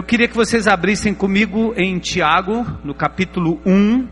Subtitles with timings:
[0.00, 4.08] Eu queria que vocês abrissem comigo em Tiago, no capítulo 1.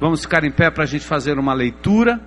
[0.00, 2.18] Vamos ficar em pé para a gente fazer uma leitura.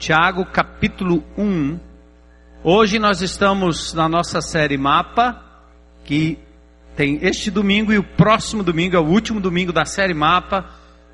[0.00, 1.78] Tiago, capítulo 1.
[2.64, 5.40] Hoje nós estamos na nossa série Mapa,
[6.04, 6.40] que
[6.96, 10.68] tem este domingo e o próximo domingo, é o último domingo da série Mapa,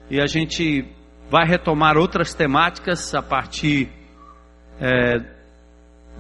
[0.08, 0.88] e a gente
[1.30, 3.90] vai retomar outras temáticas a partir
[4.80, 5.41] é,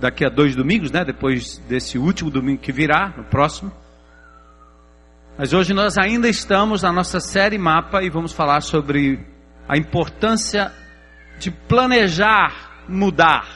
[0.02, 1.04] daqui a dois domingos, né?
[1.04, 3.72] Depois desse último domingo que virá, no próximo.
[5.38, 9.24] Mas hoje nós ainda estamos na nossa série Mapa e vamos falar sobre
[9.68, 10.72] a importância
[11.38, 13.46] de planejar mudar.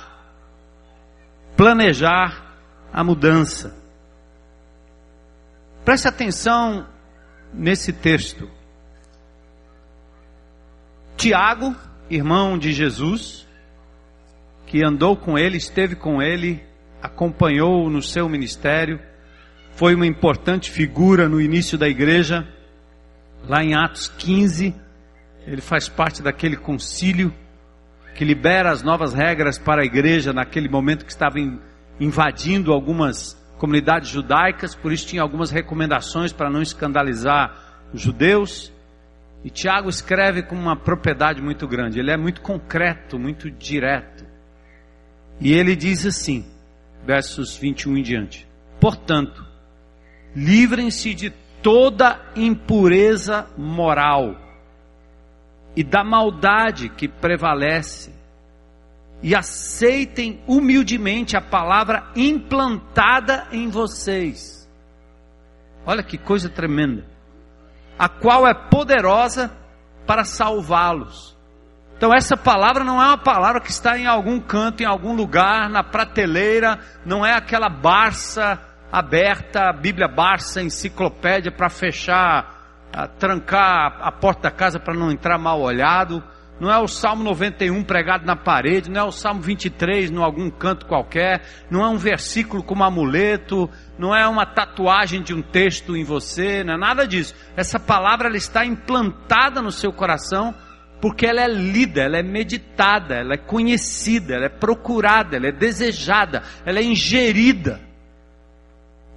[1.56, 2.56] Planejar
[2.92, 3.76] a mudança.
[5.84, 6.86] Preste atenção
[7.52, 8.48] nesse texto.
[11.16, 11.74] Tiago,
[12.08, 13.45] irmão de Jesus,
[14.66, 16.62] que andou com ele, esteve com ele,
[17.00, 19.00] acompanhou no seu ministério,
[19.72, 22.46] foi uma importante figura no início da igreja,
[23.48, 24.74] lá em Atos 15,
[25.46, 27.32] ele faz parte daquele concílio
[28.14, 31.36] que libera as novas regras para a igreja naquele momento que estava
[32.00, 38.72] invadindo algumas comunidades judaicas, por isso tinha algumas recomendações para não escandalizar os judeus.
[39.44, 44.15] E Tiago escreve com uma propriedade muito grande, ele é muito concreto, muito direto.
[45.40, 46.44] E ele diz assim,
[47.04, 48.46] versos 21 em diante:
[48.80, 49.44] Portanto,
[50.34, 51.30] livrem-se de
[51.62, 54.36] toda impureza moral
[55.74, 58.14] e da maldade que prevalece,
[59.22, 64.68] e aceitem humildemente a palavra implantada em vocês.
[65.84, 67.04] Olha que coisa tremenda.
[67.98, 69.50] A qual é poderosa
[70.06, 71.35] para salvá-los.
[71.96, 75.70] Então, essa palavra não é uma palavra que está em algum canto, em algum lugar,
[75.70, 78.60] na prateleira, não é aquela Barça
[78.92, 82.54] aberta, Bíblia Barça, enciclopédia para fechar
[82.92, 86.22] a trancar a porta da casa para não entrar mal olhado.
[86.60, 90.50] Não é o Salmo 91 pregado na parede, não é o Salmo 23 em algum
[90.50, 95.94] canto qualquer, não é um versículo como amuleto, não é uma tatuagem de um texto
[95.94, 97.34] em você, não é nada disso.
[97.56, 100.54] Essa palavra ela está implantada no seu coração
[101.00, 105.52] porque ela é lida, ela é meditada, ela é conhecida, ela é procurada, ela é
[105.52, 107.80] desejada, ela é ingerida.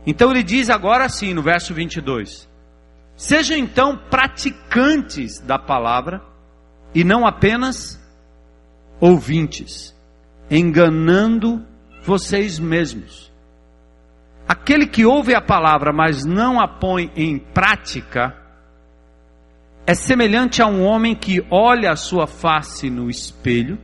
[0.05, 2.49] Então ele diz agora assim no verso 22:
[3.15, 6.21] Sejam então praticantes da palavra
[6.93, 7.99] e não apenas
[8.99, 9.95] ouvintes,
[10.49, 11.65] enganando
[12.03, 13.29] vocês mesmos.
[14.47, 18.35] Aquele que ouve a palavra, mas não a põe em prática,
[19.89, 23.79] é semelhante a um homem que olha a sua face no espelho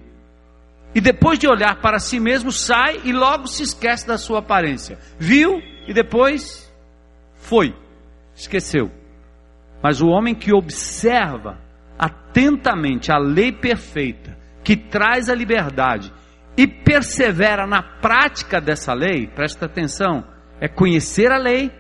[0.94, 5.00] e depois de olhar para si mesmo sai e logo se esquece da sua aparência.
[5.18, 6.72] Viu e depois
[7.34, 7.76] foi,
[8.36, 8.92] esqueceu.
[9.82, 11.58] Mas o homem que observa
[11.98, 16.14] atentamente a lei perfeita, que traz a liberdade,
[16.56, 20.24] e persevera na prática dessa lei, presta atenção,
[20.62, 21.72] é conhecer a lei,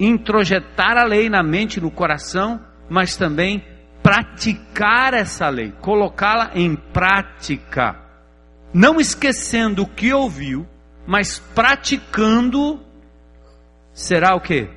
[0.00, 3.64] introjetar a lei na mente e no coração, mas também
[4.02, 7.96] praticar essa lei, colocá-la em prática,
[8.72, 10.66] não esquecendo o que ouviu,
[11.06, 12.80] mas praticando,
[13.92, 14.68] será o que?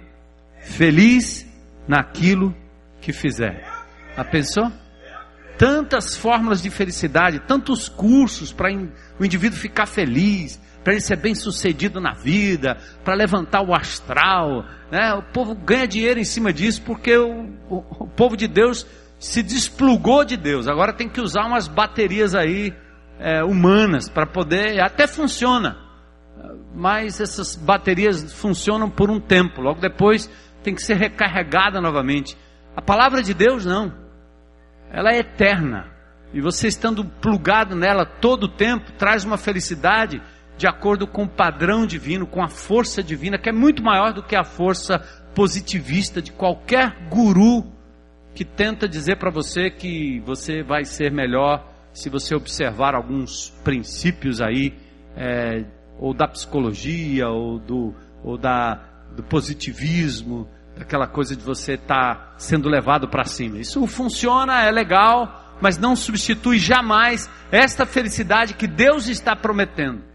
[0.62, 1.48] Feliz
[1.88, 2.56] naquilo
[3.00, 3.68] que fizer.
[4.16, 4.72] A pensou?
[5.58, 8.72] Tantas fórmulas de felicidade, tantos cursos para
[9.20, 14.66] o indivíduo ficar feliz, para ele ser bem sucedido na vida, para levantar o astral.
[14.92, 15.14] Né?
[15.14, 18.86] O povo ganha dinheiro em cima disso porque o, o, o povo de Deus
[19.20, 20.68] se desplugou de Deus.
[20.68, 22.74] Agora tem que usar umas baterias aí
[23.20, 24.82] é, humanas para poder.
[24.82, 25.78] Até funciona,
[26.74, 29.62] mas essas baterias funcionam por um tempo.
[29.62, 30.30] Logo depois
[30.64, 32.36] tem que ser recarregada novamente.
[32.76, 33.94] A palavra de Deus não.
[34.92, 35.86] Ela é eterna.
[36.34, 40.22] E você estando plugado nela todo o tempo, traz uma felicidade
[40.62, 44.22] de acordo com o padrão divino, com a força divina, que é muito maior do
[44.22, 45.00] que a força
[45.34, 47.66] positivista de qualquer guru
[48.36, 54.40] que tenta dizer para você que você vai ser melhor se você observar alguns princípios
[54.40, 54.78] aí,
[55.18, 55.66] é,
[55.98, 58.76] ou da psicologia, ou do, ou da,
[59.16, 60.48] do positivismo,
[60.80, 63.58] aquela coisa de você estar tá sendo levado para cima.
[63.58, 70.11] Isso funciona, é legal, mas não substitui jamais esta felicidade que Deus está prometendo.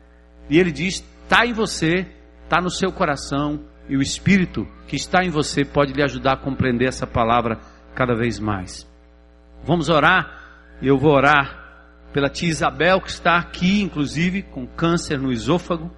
[0.48, 2.06] E Ele diz: está em você,
[2.44, 6.36] está no seu coração, e o Espírito que está em você pode lhe ajudar a
[6.36, 7.58] compreender essa palavra
[7.94, 8.88] cada vez mais.
[9.64, 11.64] Vamos orar, e eu vou orar
[12.12, 15.90] pela tia Isabel, que está aqui, inclusive, com câncer no esôfago.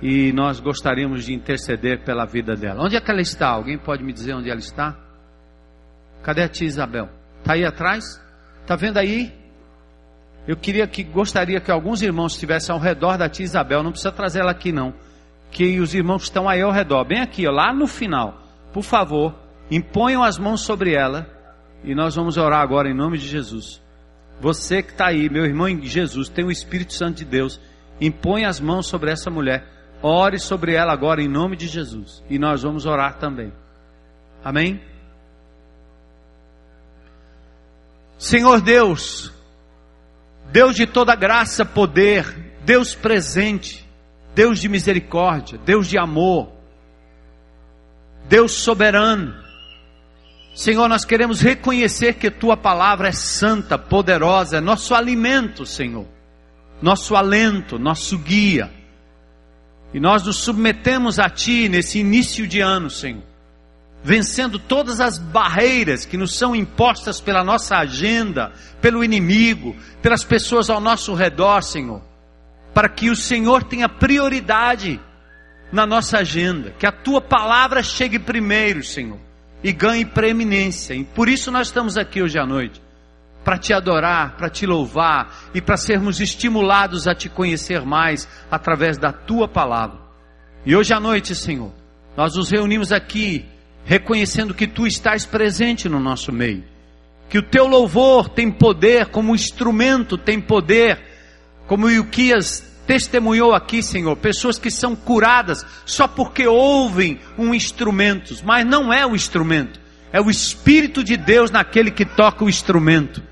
[0.00, 2.84] e nós gostaríamos de interceder pela vida dela.
[2.84, 3.48] Onde é que ela está?
[3.48, 4.96] Alguém pode me dizer onde ela está?
[6.22, 7.08] Cadê a tia Isabel?
[7.40, 8.22] Está aí atrás?
[8.62, 9.32] Está vendo aí?
[10.48, 13.82] Eu queria que gostaria que alguns irmãos estivessem ao redor da tia Isabel.
[13.82, 14.94] Não precisa trazer ela aqui não.
[15.50, 18.40] Que os irmãos estão aí ao redor, bem aqui, ó, lá no final.
[18.72, 19.34] Por favor,
[19.70, 21.28] imponham as mãos sobre ela
[21.84, 23.82] e nós vamos orar agora em nome de Jesus.
[24.40, 27.60] Você que está aí, meu irmão em Jesus, tem o Espírito Santo de Deus.
[28.00, 29.66] Impõe as mãos sobre essa mulher.
[30.02, 32.24] Ore sobre ela agora em nome de Jesus.
[32.30, 33.52] E nós vamos orar também.
[34.42, 34.80] Amém?
[38.16, 39.30] Senhor Deus,
[40.50, 42.24] Deus de toda graça, poder,
[42.64, 43.86] Deus presente,
[44.34, 46.52] Deus de misericórdia, Deus de amor,
[48.28, 49.34] Deus soberano.
[50.54, 56.06] Senhor, nós queremos reconhecer que tua palavra é santa, poderosa, é nosso alimento, Senhor,
[56.80, 58.70] nosso alento, nosso guia.
[59.92, 63.22] E nós nos submetemos a Ti nesse início de ano, Senhor,
[64.02, 70.70] vencendo todas as barreiras que nos são impostas pela nossa agenda, pelo inimigo, pelas pessoas
[70.70, 72.02] ao nosso redor, Senhor,
[72.72, 75.00] para que o Senhor tenha prioridade
[75.72, 79.18] na nossa agenda, que a Tua palavra chegue primeiro, Senhor,
[79.62, 80.94] e ganhe preeminência.
[80.94, 82.80] E por isso nós estamos aqui hoje à noite.
[83.44, 85.50] Para te adorar, para te louvar.
[85.54, 89.98] E para sermos estimulados a te conhecer mais através da tua palavra.
[90.64, 91.72] E hoje à noite, Senhor,
[92.16, 93.46] nós nos reunimos aqui
[93.88, 96.62] reconhecendo que tu estás presente no nosso meio,
[97.26, 101.00] que o teu louvor tem poder, como instrumento tem poder,
[101.66, 108.36] como o Ilquias testemunhou aqui, Senhor, pessoas que são curadas só porque ouvem um instrumento,
[108.44, 109.80] mas não é o instrumento,
[110.12, 113.22] é o Espírito de Deus naquele que toca o instrumento.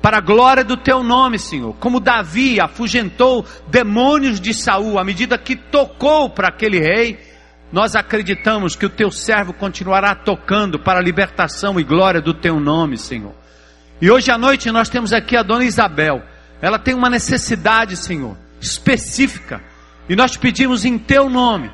[0.00, 1.76] Para a glória do teu nome, Senhor.
[1.78, 7.18] Como Davi afugentou demônios de Saul à medida que tocou para aquele rei,
[7.72, 12.58] nós acreditamos que o teu servo continuará tocando para a libertação e glória do teu
[12.60, 13.34] nome, Senhor.
[14.00, 16.22] E hoje à noite nós temos aqui a dona Isabel.
[16.60, 19.62] Ela tem uma necessidade, Senhor, específica.
[20.08, 21.70] E nós pedimos em teu nome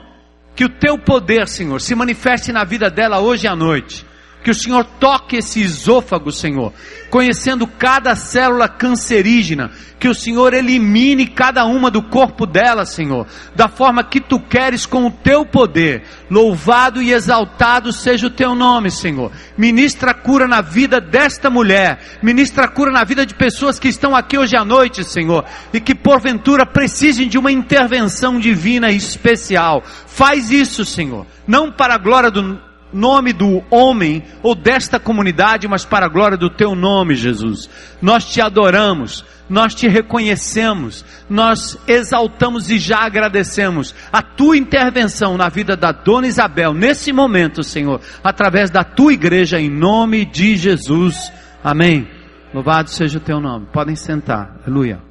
[0.54, 4.05] que o teu poder, Senhor, se manifeste na vida dela hoje à noite
[4.46, 6.72] que o Senhor toque esse esôfago, Senhor,
[7.10, 13.26] conhecendo cada célula cancerígena, que o Senhor elimine cada uma do corpo dela, Senhor,
[13.56, 16.04] da forma que tu queres com o teu poder.
[16.30, 19.32] Louvado e exaltado seja o teu nome, Senhor.
[19.58, 24.38] Ministra cura na vida desta mulher, ministra cura na vida de pessoas que estão aqui
[24.38, 29.82] hoje à noite, Senhor, e que porventura precisem de uma intervenção divina especial.
[30.06, 35.84] Faz isso, Senhor, não para a glória do nome do homem ou desta comunidade, mas
[35.84, 37.68] para a glória do teu nome, Jesus.
[38.00, 45.48] Nós te adoramos, nós te reconhecemos, nós exaltamos e já agradecemos a tua intervenção na
[45.48, 51.32] vida da dona Isabel nesse momento, Senhor, através da tua igreja, em nome de Jesus.
[51.62, 52.08] Amém.
[52.52, 53.66] Louvado seja o teu nome.
[53.72, 54.56] Podem sentar.
[54.66, 55.05] Aleluia.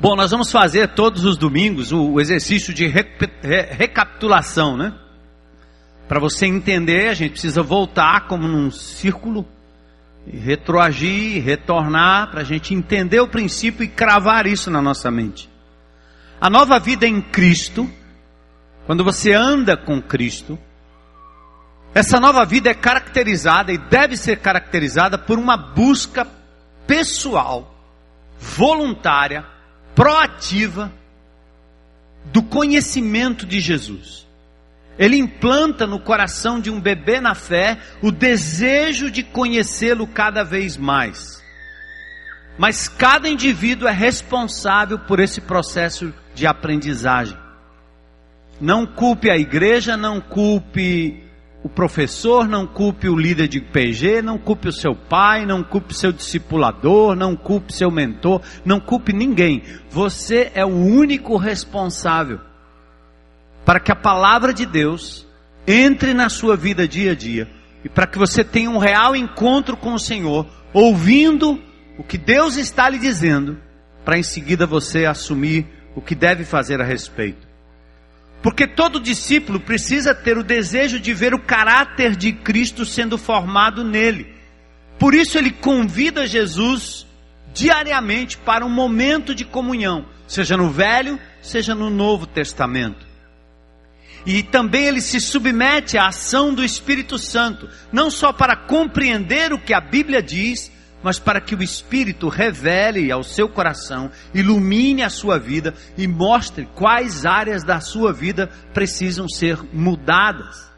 [0.00, 3.04] Bom, nós vamos fazer todos os domingos o exercício de re
[3.42, 4.94] re recapitulação, né?
[6.06, 9.44] Para você entender, a gente precisa voltar como num círculo,
[10.24, 15.50] retroagir, retornar, para a gente entender o princípio e cravar isso na nossa mente.
[16.40, 17.90] A nova vida em Cristo,
[18.86, 20.56] quando você anda com Cristo,
[21.92, 26.24] essa nova vida é caracterizada e deve ser caracterizada por uma busca
[26.86, 27.74] pessoal,
[28.38, 29.57] voluntária,
[29.98, 30.92] proativa
[32.26, 34.28] do conhecimento de Jesus.
[34.96, 40.76] Ele implanta no coração de um bebê na fé o desejo de conhecê-lo cada vez
[40.76, 41.42] mais.
[42.56, 47.36] Mas cada indivíduo é responsável por esse processo de aprendizagem.
[48.60, 51.27] Não culpe a igreja, não culpe
[51.62, 55.92] o professor, não culpe o líder de PG, não culpe o seu pai, não culpe
[55.92, 59.62] seu discipulador, não culpe seu mentor, não culpe ninguém.
[59.90, 62.40] Você é o único responsável
[63.64, 65.26] para que a palavra de Deus
[65.66, 67.48] entre na sua vida dia a dia
[67.84, 71.60] e para que você tenha um real encontro com o Senhor, ouvindo
[71.98, 73.58] o que Deus está lhe dizendo,
[74.04, 77.47] para em seguida você assumir o que deve fazer a respeito.
[78.42, 83.82] Porque todo discípulo precisa ter o desejo de ver o caráter de Cristo sendo formado
[83.82, 84.34] nele.
[84.98, 87.06] Por isso ele convida Jesus
[87.52, 93.06] diariamente para um momento de comunhão, seja no Velho, seja no Novo Testamento.
[94.26, 99.58] E também ele se submete à ação do Espírito Santo, não só para compreender o
[99.58, 100.70] que a Bíblia diz,
[101.02, 106.68] mas para que o Espírito revele ao seu coração, ilumine a sua vida e mostre
[106.74, 110.68] quais áreas da sua vida precisam ser mudadas.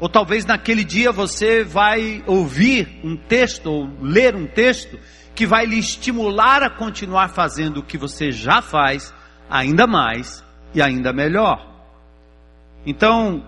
[0.00, 4.98] Ou talvez naquele dia você vai ouvir um texto ou ler um texto
[5.34, 9.14] que vai lhe estimular a continuar fazendo o que você já faz,
[9.48, 11.74] ainda mais e ainda melhor.
[12.84, 13.46] Então,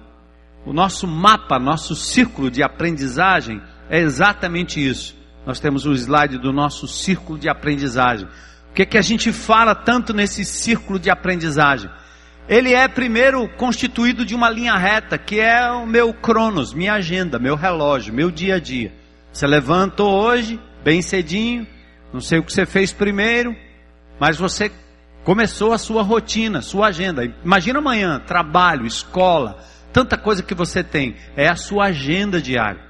[0.64, 5.17] o nosso mapa, nosso círculo de aprendizagem é exatamente isso.
[5.48, 8.28] Nós temos o slide do nosso círculo de aprendizagem.
[8.70, 11.88] O que, é que a gente fala tanto nesse círculo de aprendizagem?
[12.46, 17.38] Ele é primeiro constituído de uma linha reta, que é o meu cronos, minha agenda,
[17.38, 18.92] meu relógio, meu dia a dia.
[19.32, 21.66] Você levantou hoje, bem cedinho,
[22.12, 23.56] não sei o que você fez primeiro,
[24.20, 24.70] mas você
[25.24, 27.24] começou a sua rotina, sua agenda.
[27.42, 29.64] Imagina amanhã, trabalho, escola,
[29.94, 31.16] tanta coisa que você tem.
[31.34, 32.87] É a sua agenda diária.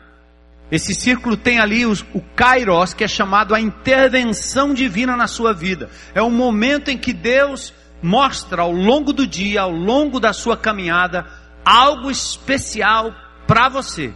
[0.71, 5.55] Esse círculo tem ali os, o kairos, que é chamado a intervenção divina na sua
[5.55, 5.89] vida.
[6.15, 7.73] É o momento em que Deus
[8.03, 11.27] mostra ao longo do dia, ao longo da sua caminhada,
[11.65, 13.15] algo especial
[13.47, 14.13] para você.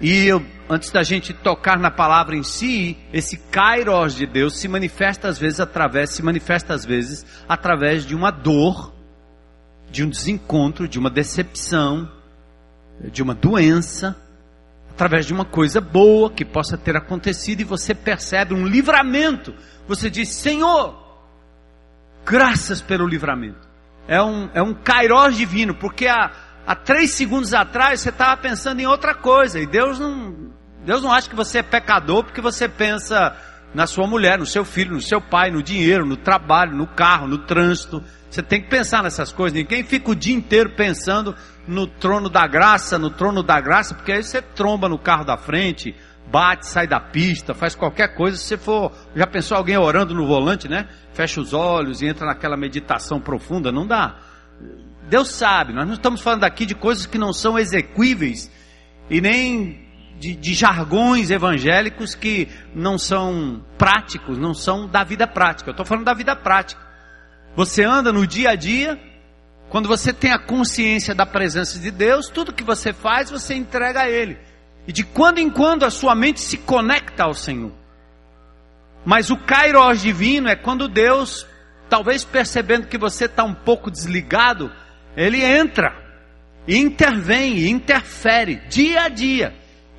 [0.00, 4.66] E eu, antes da gente tocar na palavra em si, esse kairos de Deus se
[4.66, 8.92] manifesta às vezes através, se manifesta às vezes através de uma dor,
[9.90, 12.10] de um desencontro, de uma decepção,
[13.12, 14.16] de uma doença
[15.00, 19.54] através de uma coisa boa que possa ter acontecido e você percebe um livramento.
[19.88, 20.94] Você diz: Senhor,
[22.22, 23.66] graças pelo livramento.
[24.06, 26.30] É um, é um kairós divino, porque há,
[26.66, 30.52] há três segundos atrás você estava pensando em outra coisa e Deus não,
[30.84, 33.34] Deus não acha que você é pecador porque você pensa
[33.72, 37.26] na sua mulher, no seu filho, no seu pai, no dinheiro, no trabalho, no carro,
[37.26, 38.04] no trânsito.
[38.30, 39.58] Você tem que pensar nessas coisas.
[39.58, 41.34] Ninguém fica o dia inteiro pensando
[41.66, 45.36] no trono da graça, no trono da graça, porque aí você tromba no carro da
[45.36, 45.94] frente,
[46.30, 48.36] bate, sai da pista, faz qualquer coisa.
[48.36, 50.88] Se você for, já pensou alguém orando no volante, né?
[51.12, 54.16] Fecha os olhos e entra naquela meditação profunda, não dá.
[55.08, 58.48] Deus sabe, nós não estamos falando aqui de coisas que não são execuíveis
[59.10, 59.88] e nem
[60.20, 65.70] de, de, jargões evangélicos que não são práticos, não são da vida prática.
[65.70, 66.89] Eu estou falando da vida prática.
[67.56, 68.98] Você anda no dia a dia,
[69.68, 74.02] quando você tem a consciência da presença de Deus, tudo que você faz, você entrega
[74.02, 74.38] a Ele.
[74.86, 77.72] E de quando em quando a sua mente se conecta ao Senhor.
[79.04, 81.46] Mas o kairos divino é quando Deus,
[81.88, 84.72] talvez percebendo que você está um pouco desligado,
[85.16, 85.94] Ele entra,
[86.66, 89.54] e intervém, e interfere, dia a dia.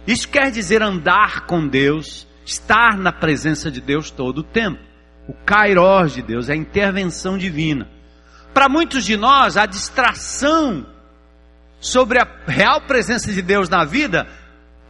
[0.05, 4.90] Isso quer dizer andar com Deus, estar na presença de Deus todo o tempo.
[5.27, 7.87] O kairos de Deus é a intervenção divina.
[8.53, 10.85] Para muitos de nós, a distração
[11.79, 14.27] sobre a real presença de Deus na vida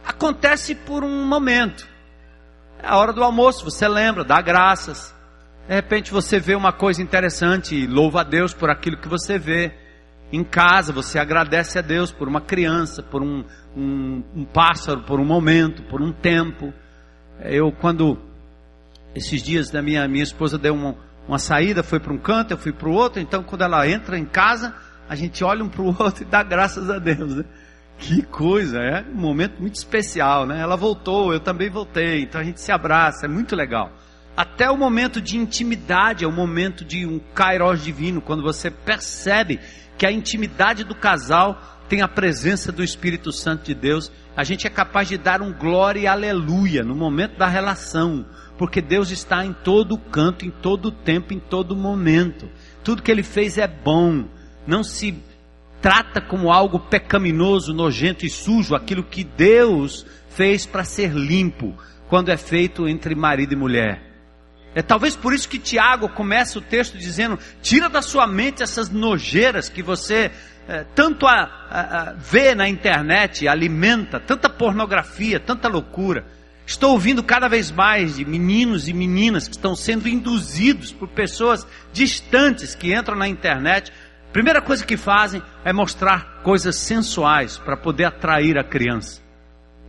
[0.04, 1.86] acontece por um momento.
[2.82, 5.14] É a hora do almoço, você lembra, dá graças.
[5.68, 9.38] De repente você vê uma coisa interessante e louva a Deus por aquilo que você
[9.38, 9.72] vê.
[10.32, 13.44] Em casa você agradece a Deus por uma criança, por um,
[13.76, 16.72] um, um pássaro, por um momento, por um tempo.
[17.40, 18.18] Eu quando
[19.14, 22.58] esses dias da minha minha esposa deu uma, uma saída, foi para um canto, eu
[22.58, 23.20] fui para o outro.
[23.20, 24.74] Então, quando ela entra em casa,
[25.08, 27.36] a gente olha um para o outro e dá graças a Deus.
[27.36, 27.44] Né?
[27.98, 30.60] Que coisa, é um momento muito especial, né?
[30.60, 33.92] Ela voltou, eu também voltei, então a gente se abraça, é muito legal.
[34.36, 39.60] Até o momento de intimidade é o momento de um kairos divino, quando você percebe
[39.98, 44.66] que a intimidade do casal tem a presença do Espírito Santo de Deus, a gente
[44.66, 48.24] é capaz de dar um glória e aleluia no momento da relação,
[48.56, 52.48] porque Deus está em todo canto, em todo tempo, em todo momento.
[52.84, 54.24] Tudo que Ele fez é bom.
[54.66, 55.14] Não se
[55.80, 61.74] trata como algo pecaminoso, nojento e sujo aquilo que Deus fez para ser limpo,
[62.08, 64.12] quando é feito entre marido e mulher.
[64.74, 68.88] É talvez por isso que Tiago começa o texto dizendo: tira da sua mente essas
[68.88, 70.30] nojeiras que você
[70.68, 76.24] é, tanto a, a, a vê na internet, alimenta, tanta pornografia, tanta loucura.
[76.66, 81.66] Estou ouvindo cada vez mais de meninos e meninas que estão sendo induzidos por pessoas
[81.92, 83.92] distantes que entram na internet.
[84.32, 89.20] Primeira coisa que fazem é mostrar coisas sensuais para poder atrair a criança.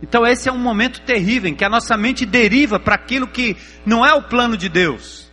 [0.02, 3.56] Então esse é um momento terrível em que a nossa mente deriva para aquilo que
[3.86, 5.24] não é o plano de Deus.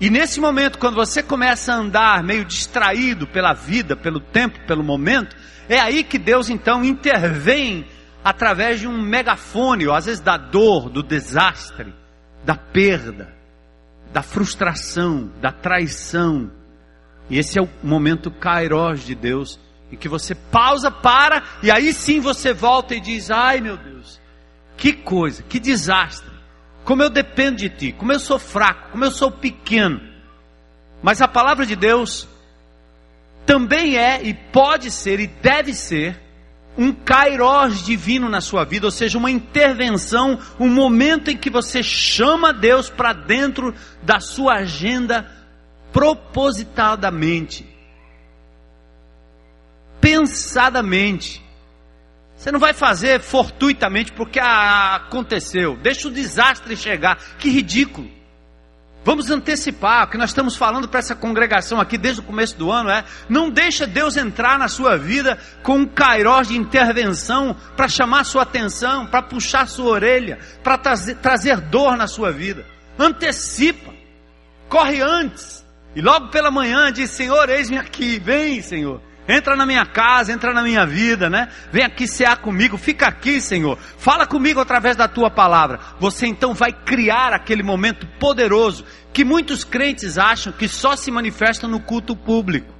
[0.00, 4.82] E nesse momento, quando você começa a andar meio distraído pela vida, pelo tempo, pelo
[4.82, 5.36] momento,
[5.68, 7.86] é aí que Deus então intervém
[8.24, 11.94] através de um megafone, ou às vezes da dor, do desastre,
[12.42, 13.34] da perda,
[14.12, 16.50] da frustração, da traição,
[17.28, 19.58] E esse é o momento kairos de Deus,
[19.90, 24.20] em que você pausa, para, e aí sim você volta e diz: Ai meu Deus,
[24.76, 26.32] que coisa, que desastre.
[26.84, 30.00] Como eu dependo de ti, como eu sou fraco, como eu sou pequeno.
[31.02, 32.28] Mas a palavra de Deus
[33.46, 36.23] também é e pode ser e deve ser
[36.76, 41.82] um kairós divino na sua vida, ou seja, uma intervenção, um momento em que você
[41.82, 45.30] chama Deus para dentro da sua agenda
[45.92, 47.66] propositadamente,
[50.00, 51.42] pensadamente.
[52.36, 55.76] Você não vai fazer fortuitamente porque ah, aconteceu.
[55.76, 57.16] Deixa o desastre chegar.
[57.38, 58.10] Que ridículo.
[59.04, 62.72] Vamos antecipar, o que nós estamos falando para essa congregação aqui desde o começo do
[62.72, 67.86] ano é: não deixa Deus entrar na sua vida com um cairós de intervenção para
[67.86, 72.64] chamar sua atenção, para puxar sua orelha, para trazer, trazer dor na sua vida.
[72.98, 73.92] Antecipa,
[74.70, 75.62] corre antes,
[75.94, 79.02] e logo pela manhã diz: Senhor, eis-me aqui, vem, Senhor.
[79.26, 81.48] Entra na minha casa, entra na minha vida, né?
[81.72, 83.78] Vem aqui cear comigo, fica aqui, Senhor.
[83.96, 85.80] Fala comigo através da tua palavra.
[85.98, 91.68] Você então vai criar aquele momento poderoso que muitos crentes acham que só se manifesta
[91.68, 92.72] no culto público.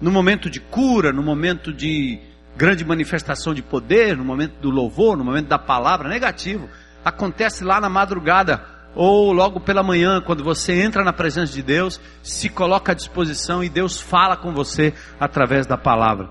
[0.00, 2.20] No momento de cura, no momento de
[2.56, 6.68] grande manifestação de poder, no momento do louvor, no momento da palavra, negativo.
[7.04, 12.00] Acontece lá na madrugada, ou logo pela manhã, quando você entra na presença de Deus,
[12.22, 16.28] se coloca à disposição e Deus fala com você através da palavra.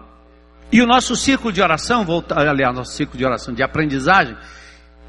[0.71, 4.37] E o nosso ciclo de oração, aliás, nosso ciclo de oração de aprendizagem,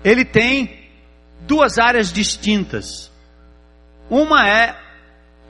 [0.03, 0.82] ele tem
[1.47, 3.11] duas áreas distintas.
[4.09, 4.79] Uma é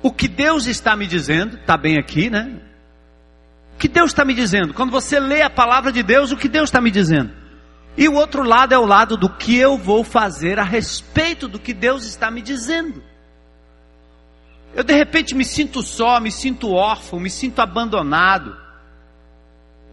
[0.03, 2.61] o que Deus está me dizendo, está bem aqui, né?
[3.75, 4.75] O que Deus está me dizendo?
[4.75, 7.33] Quando você lê a palavra de Deus, o que Deus está me dizendo?
[7.97, 11.59] E o outro lado é o lado do que eu vou fazer a respeito do
[11.59, 13.03] que Deus está me dizendo.
[14.75, 18.57] Eu de repente me sinto só, me sinto órfão, me sinto abandonado.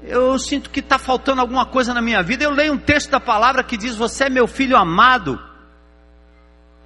[0.03, 2.45] Eu sinto que está faltando alguma coisa na minha vida.
[2.45, 5.48] Eu leio um texto da palavra que diz: Você é meu filho amado.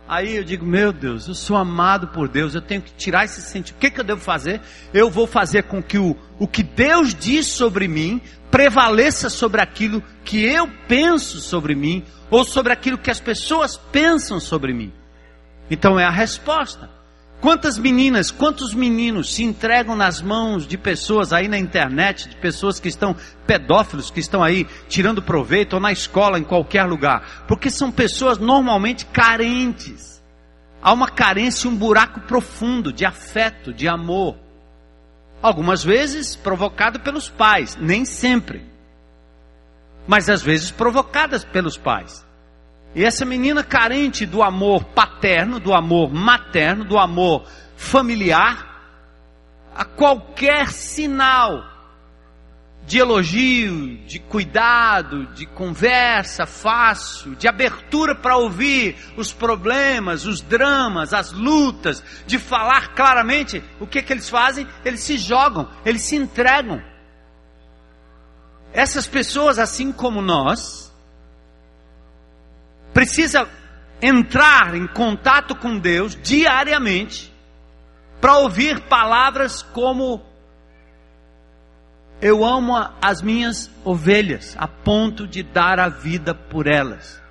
[0.08, 2.56] Aí eu digo: Meu Deus, eu sou amado por Deus.
[2.56, 3.78] Eu tenho que tirar esse sentimento.
[3.78, 4.62] O que, que eu devo fazer?
[4.94, 10.04] Eu vou fazer com que o, o que Deus diz sobre mim prevaleça sobre aquilo
[10.24, 14.94] que eu penso sobre mim, ou sobre aquilo que as pessoas pensam sobre mim.
[15.72, 16.90] Então é a resposta.
[17.44, 22.80] Quantas meninas, quantos meninos se entregam nas mãos de pessoas aí na internet, de pessoas
[22.80, 23.14] que estão
[23.46, 27.44] pedófilos, que estão aí tirando proveito, ou na escola, em qualquer lugar?
[27.46, 30.24] Porque são pessoas normalmente carentes.
[30.82, 34.38] Há uma carência, um buraco profundo de afeto, de amor.
[35.42, 38.66] Algumas vezes provocado pelos pais, nem sempre.
[40.08, 42.26] Mas às vezes provocadas pelos pais.
[42.96, 48.72] E essa menina carente do amor paterno, do amor materno, do amor familiar,
[49.76, 51.74] a qualquer sinal
[52.86, 61.14] de elogio, de cuidado, de conversa fácil, de abertura para ouvir os problemas, os dramas,
[61.14, 64.68] as lutas, de falar claramente, o que, que eles fazem?
[64.84, 66.84] Eles se jogam, eles se entregam.
[68.74, 70.83] Essas pessoas, assim como nós,
[72.94, 73.50] precisa
[74.02, 77.34] entrar em contato com Deus diariamente
[78.20, 80.22] para ouvir palavras como
[82.22, 87.22] eu amo as minhas ovelhas a ponto de dar a vida por elas.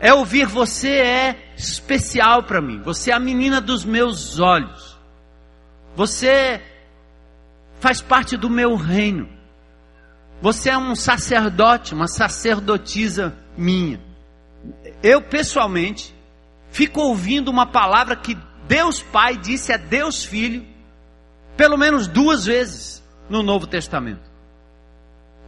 [0.00, 2.80] É ouvir você é especial para mim.
[2.80, 4.98] Você é a menina dos meus olhos.
[5.94, 6.62] Você
[7.78, 9.28] faz parte do meu reino.
[10.40, 14.00] Você é um sacerdote, uma sacerdotisa minha.
[15.02, 16.14] Eu pessoalmente
[16.70, 18.36] fico ouvindo uma palavra que
[18.68, 20.64] Deus Pai disse a Deus Filho
[21.56, 24.30] pelo menos duas vezes no Novo Testamento.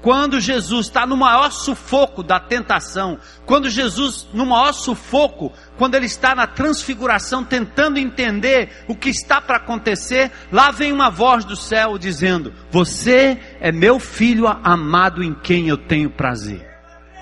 [0.02, 6.06] Quando Jesus está no maior sufoco da tentação, quando Jesus, no maior sufoco, quando ele
[6.06, 11.54] está na transfiguração, tentando entender o que está para acontecer, lá vem uma voz do
[11.54, 16.68] céu dizendo: Você é meu filho amado em quem eu tenho prazer.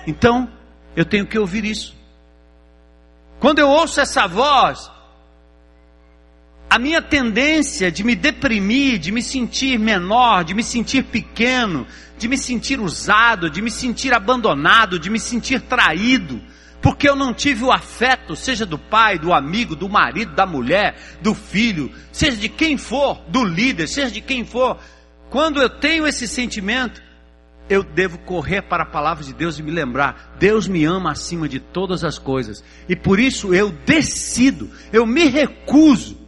[0.07, 0.49] Então,
[0.95, 1.95] eu tenho que ouvir isso.
[3.39, 4.91] Quando eu ouço essa voz,
[6.69, 11.85] a minha tendência de me deprimir, de me sentir menor, de me sentir pequeno,
[12.17, 16.41] de me sentir usado, de me sentir abandonado, de me sentir traído,
[16.81, 20.95] porque eu não tive o afeto, seja do pai, do amigo, do marido, da mulher,
[21.21, 24.79] do filho, seja de quem for, do líder, seja de quem for.
[25.29, 27.01] Quando eu tenho esse sentimento,
[27.71, 31.47] eu devo correr para a palavra de Deus e me lembrar: Deus me ama acima
[31.47, 36.19] de todas as coisas, e por isso eu decido, eu me recuso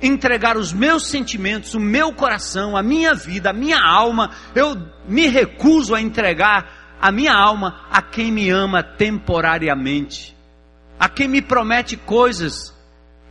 [0.00, 4.74] entregar os meus sentimentos, o meu coração, a minha vida, a minha alma, eu
[5.06, 10.34] me recuso a entregar a minha alma a quem me ama temporariamente,
[10.98, 12.74] a quem me promete coisas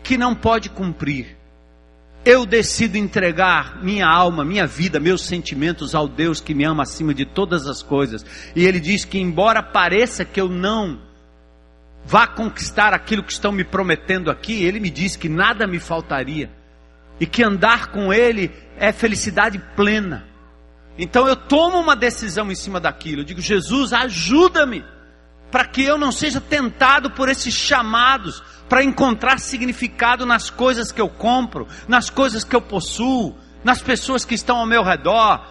[0.04, 1.39] que não pode cumprir.
[2.26, 7.14] Eu decido entregar minha alma, minha vida, meus sentimentos ao Deus que me ama acima
[7.14, 8.26] de todas as coisas.
[8.56, 11.00] E Ele diz que, embora pareça que eu não
[12.06, 16.50] vá conquistar aquilo que estão me prometendo aqui, Ele me diz que nada me faltaria.
[17.20, 20.28] E que andar com Ele é felicidade plena.
[20.98, 23.22] Então eu tomo uma decisão em cima daquilo.
[23.22, 24.84] Eu digo, Jesus, ajuda-me
[25.52, 31.02] para que eu não seja tentado por esses chamados para encontrar significado nas coisas que
[31.02, 35.44] eu compro, nas coisas que eu possuo, nas pessoas que estão ao meu redor.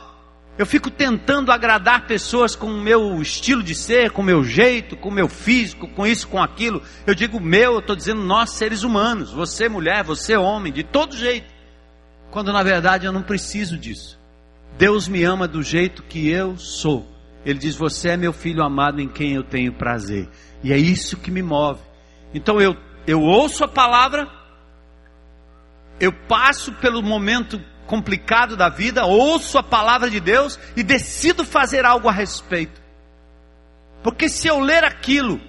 [0.56, 4.96] Eu fico tentando agradar pessoas com o meu estilo de ser, com o meu jeito,
[4.96, 6.82] com o meu físico, com isso, com aquilo.
[7.06, 11.16] Eu digo meu, eu estou dizendo nós seres humanos, você mulher, você homem, de todo
[11.16, 11.52] jeito.
[12.30, 14.18] Quando na verdade eu não preciso disso.
[14.76, 17.17] Deus me ama do jeito que eu sou.
[17.48, 20.28] Ele diz: Você é meu filho amado em quem eu tenho prazer.
[20.62, 21.80] E é isso que me move.
[22.34, 24.28] Então eu eu ouço a palavra,
[25.98, 31.86] eu passo pelo momento complicado da vida, ouço a palavra de Deus e decido fazer
[31.86, 32.78] algo a respeito.
[34.02, 35.40] Porque se eu ler aquilo,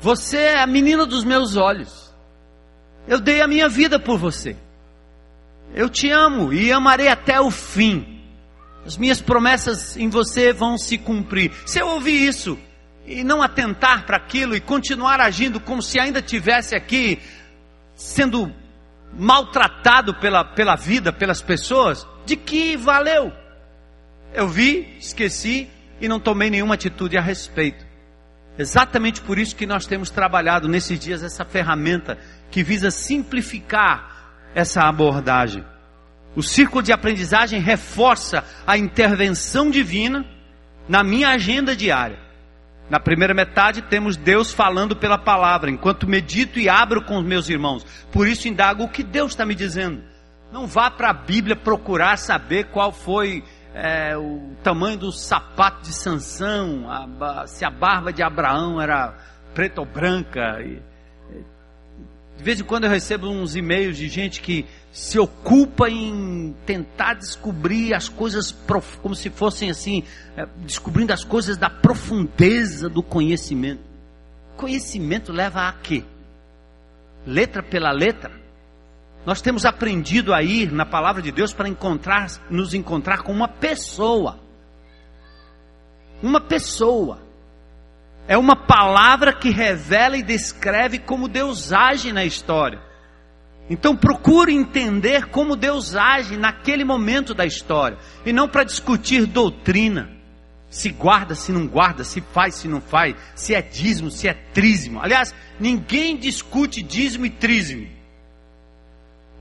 [0.00, 2.12] você é a menina dos meus olhos.
[3.06, 4.56] Eu dei a minha vida por você.
[5.72, 8.15] Eu te amo e amarei até o fim.
[8.86, 11.52] As minhas promessas em você vão se cumprir.
[11.66, 12.56] Se eu ouvir isso,
[13.06, 17.20] e não atentar para aquilo e continuar agindo como se ainda tivesse aqui
[17.94, 18.52] sendo
[19.12, 23.32] maltratado pela, pela vida, pelas pessoas, de que valeu?
[24.34, 25.70] Eu vi, esqueci
[26.00, 27.86] e não tomei nenhuma atitude a respeito.
[28.58, 32.18] Exatamente por isso que nós temos trabalhado nesses dias essa ferramenta
[32.50, 35.64] que visa simplificar essa abordagem.
[36.36, 40.24] O círculo de aprendizagem reforça a intervenção divina
[40.86, 42.18] na minha agenda diária.
[42.90, 47.48] Na primeira metade temos Deus falando pela palavra, enquanto medito e abro com os meus
[47.48, 47.84] irmãos.
[48.12, 50.02] Por isso indago o que Deus está me dizendo.
[50.52, 53.42] Não vá para a Bíblia procurar saber qual foi
[53.74, 59.14] é, o tamanho do sapato de Sansão, a, se a barba de Abraão era
[59.52, 60.60] preta ou branca.
[60.60, 60.80] E,
[62.36, 67.14] de vez em quando eu recebo uns e-mails de gente que se ocupa em tentar
[67.14, 68.54] descobrir as coisas
[69.02, 70.02] como se fossem assim,
[70.36, 73.80] é, descobrindo as coisas da profundeza do conhecimento.
[74.56, 76.04] Conhecimento leva a quê?
[77.26, 78.32] Letra pela letra.
[79.24, 83.48] Nós temos aprendido a ir na palavra de Deus para encontrar, nos encontrar com uma
[83.48, 84.38] pessoa.
[86.22, 87.25] Uma pessoa.
[88.28, 92.80] É uma palavra que revela e descreve como Deus age na história.
[93.68, 97.98] Então procure entender como Deus age naquele momento da história.
[98.24, 100.10] E não para discutir doutrina.
[100.68, 104.34] Se guarda, se não guarda, se faz, se não faz, se é dízimo, se é
[104.34, 105.00] trízimo.
[105.00, 107.88] Aliás, ninguém discute dízimo e trízimo.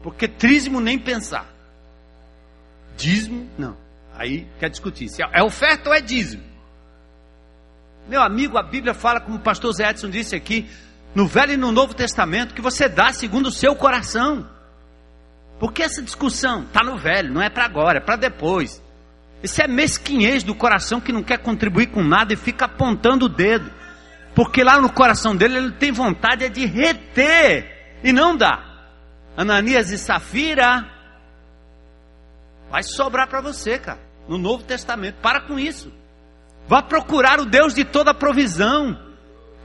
[0.04, 1.52] Porque trízimo nem pensar.
[2.95, 3.76] Dízimo, não.
[4.15, 5.10] Aí quer discutir.
[5.10, 6.55] Se é oferta ou é dízimo?
[8.08, 10.70] Meu amigo, a Bíblia fala, como o pastor Zé Edson disse aqui,
[11.15, 14.48] no Velho e no Novo Testamento, que você dá segundo o seu coração.
[15.60, 16.63] Por que essa discussão?
[16.63, 18.84] Está no Velho, não é para agora, é para depois.
[19.41, 23.30] Isso é mesquinhez do coração que não quer contribuir com nada e fica apontando o
[23.30, 23.72] dedo.
[24.36, 28.63] Porque lá no coração dele ele tem vontade de reter e não dá.
[29.38, 30.86] Ananias e Safira
[32.70, 35.15] vai sobrar para você, cara, no Novo Testamento.
[35.22, 35.91] Para com isso.
[36.67, 38.99] Vá procurar o Deus de toda provisão,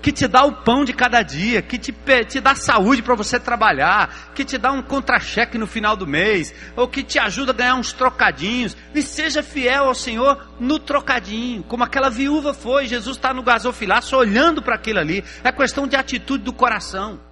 [0.02, 1.94] que te dá o pão de cada dia, que te,
[2.28, 6.54] te dá saúde para você trabalhar, que te dá um contra-cheque no final do mês,
[6.76, 11.62] ou que te ajuda a ganhar uns trocadinhos, e seja fiel ao Senhor no trocadinho,
[11.62, 12.86] como aquela viúva foi.
[12.86, 17.29] Jesus está no gasofilaço olhando para aquilo ali, é questão de atitude do coração.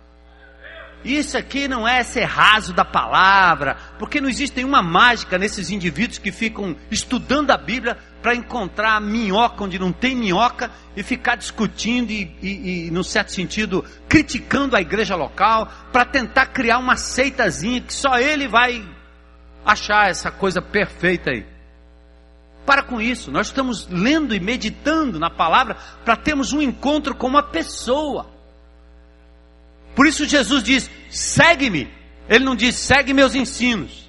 [1.04, 6.18] Isso aqui não é ser raso da palavra, porque não existe nenhuma mágica nesses indivíduos
[6.18, 12.10] que ficam estudando a Bíblia para encontrar minhoca onde não tem minhoca e ficar discutindo
[12.10, 17.80] e, e, e, no certo sentido, criticando a igreja local para tentar criar uma seitazinha
[17.80, 18.84] que só ele vai
[19.64, 21.46] achar essa coisa perfeita aí.
[22.66, 27.26] Para com isso, nós estamos lendo e meditando na palavra para termos um encontro com
[27.26, 28.37] uma pessoa.
[29.98, 31.92] Por isso Jesus diz: segue-me.
[32.28, 34.08] Ele não diz: segue meus ensinos.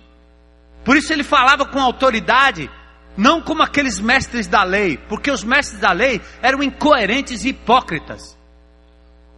[0.86, 2.69] Por isso ele falava com autoridade,
[3.17, 8.38] não como aqueles mestres da lei, porque os mestres da lei eram incoerentes e hipócritas.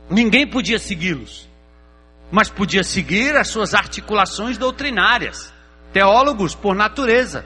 [0.09, 1.47] Ninguém podia segui-los.
[2.31, 5.53] mas podia seguir as suas articulações doutrinárias.
[5.93, 7.45] Teólogos por natureza.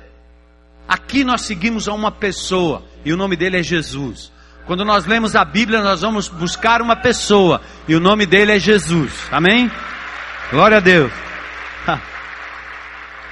[0.88, 4.32] Aqui nós seguimos a uma pessoa e o nome dele é Jesus.
[4.66, 8.60] Quando nós lemos a Bíblia, nós vamos buscar uma pessoa e o nome dele é
[8.60, 9.28] Jesus.
[9.32, 9.70] Amém?
[10.52, 11.12] Glória a Deus.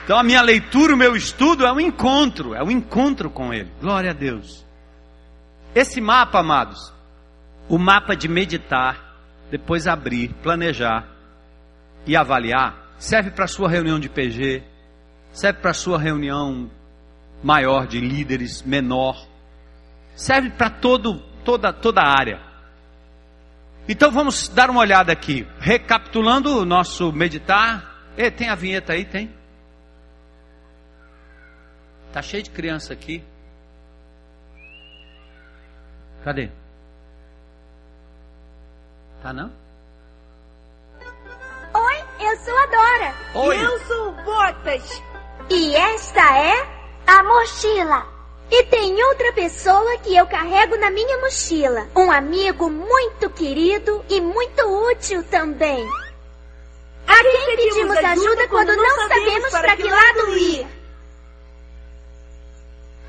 [0.04, 3.72] Então a minha leitura, o meu estudo é um encontro, é um encontro com ele.
[3.82, 4.66] Glória a Deus.
[5.74, 6.94] Esse mapa, amados,
[7.70, 9.16] o mapa de meditar,
[9.50, 11.08] depois abrir, planejar
[12.06, 14.62] e avaliar, serve para sua reunião de PG,
[15.32, 16.70] serve para sua reunião
[17.42, 19.26] maior de líderes, menor,
[20.16, 22.40] serve para todo, toda, toda a área.
[23.88, 28.12] Então vamos dar uma olhada aqui, recapitulando o nosso meditar.
[28.18, 29.04] E, tem a vinheta aí?
[29.04, 29.34] Tem?
[32.14, 33.24] Tá cheio de criança aqui.
[36.24, 36.50] Cadê?
[39.22, 39.52] Tá não?
[41.74, 43.16] Oi, eu sou a Dora.
[43.36, 43.66] Oi.
[43.66, 45.04] Eu sou o Botas.
[45.50, 46.54] E esta é
[47.08, 48.13] a mochila.
[48.52, 51.88] E tem outra pessoa que eu carrego na minha mochila.
[51.96, 55.88] Um amigo muito querido e muito útil também.
[57.08, 60.68] A quem pedimos ajuda quando não sabemos para que lado ir.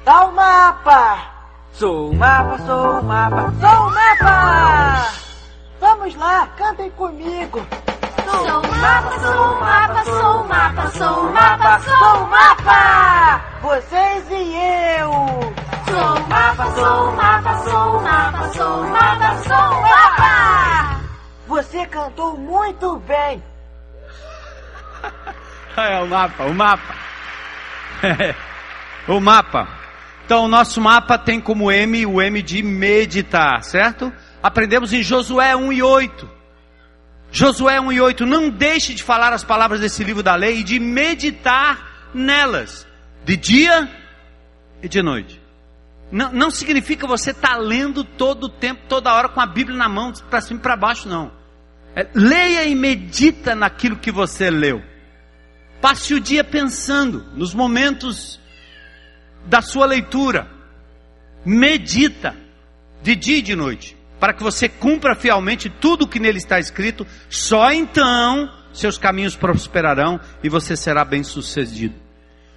[0.04, 1.34] Dá o mapa.
[1.72, 5.12] Sou o mapa, sou o mapa, sou o mapa.
[5.80, 7.66] Vamos lá, cantem comigo.
[8.24, 13.44] Sou o mapa, sou o mapa, sou o mapa, sou o mapa, sou o mapa.
[13.62, 15.10] Vocês e eu.
[15.86, 21.00] Sou o mapa, sou o mapa, sou o mapa, sou o mapa, sou o mapa.
[21.46, 23.42] Você cantou muito bem.
[25.76, 26.94] É o mapa, o mapa.
[29.08, 29.68] o mapa.
[30.24, 34.12] Então, o nosso mapa tem como M o M de meditar, certo?
[34.40, 36.33] Aprendemos em Josué 1 e 8.
[37.34, 38.24] Josué 1 e 8.
[38.24, 42.86] Não deixe de falar as palavras desse livro da lei e de meditar nelas,
[43.24, 43.90] de dia
[44.80, 45.42] e de noite.
[46.12, 49.76] Não, não significa você estar tá lendo todo o tempo, toda hora com a Bíblia
[49.76, 51.32] na mão, para cima e para baixo, não.
[51.96, 54.80] É, leia e medita naquilo que você leu.
[55.80, 58.38] Passe o dia pensando nos momentos
[59.44, 60.48] da sua leitura.
[61.44, 62.36] Medita
[63.02, 66.58] de dia e de noite, para que você cumpra fielmente tudo o que nele está
[66.58, 71.94] escrito, só então seus caminhos prosperarão e você será bem-sucedido.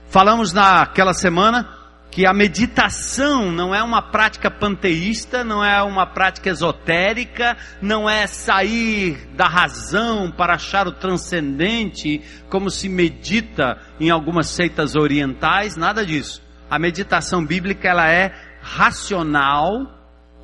[0.08, 1.68] Falamos naquela semana
[2.10, 8.28] que a meditação não é uma prática panteísta, não é uma prática esotérica, não é
[8.28, 16.06] sair da razão para achar o transcendente, como se medita em algumas seitas orientais, nada
[16.06, 16.42] disso.
[16.70, 19.97] A meditação bíblica ela é racional,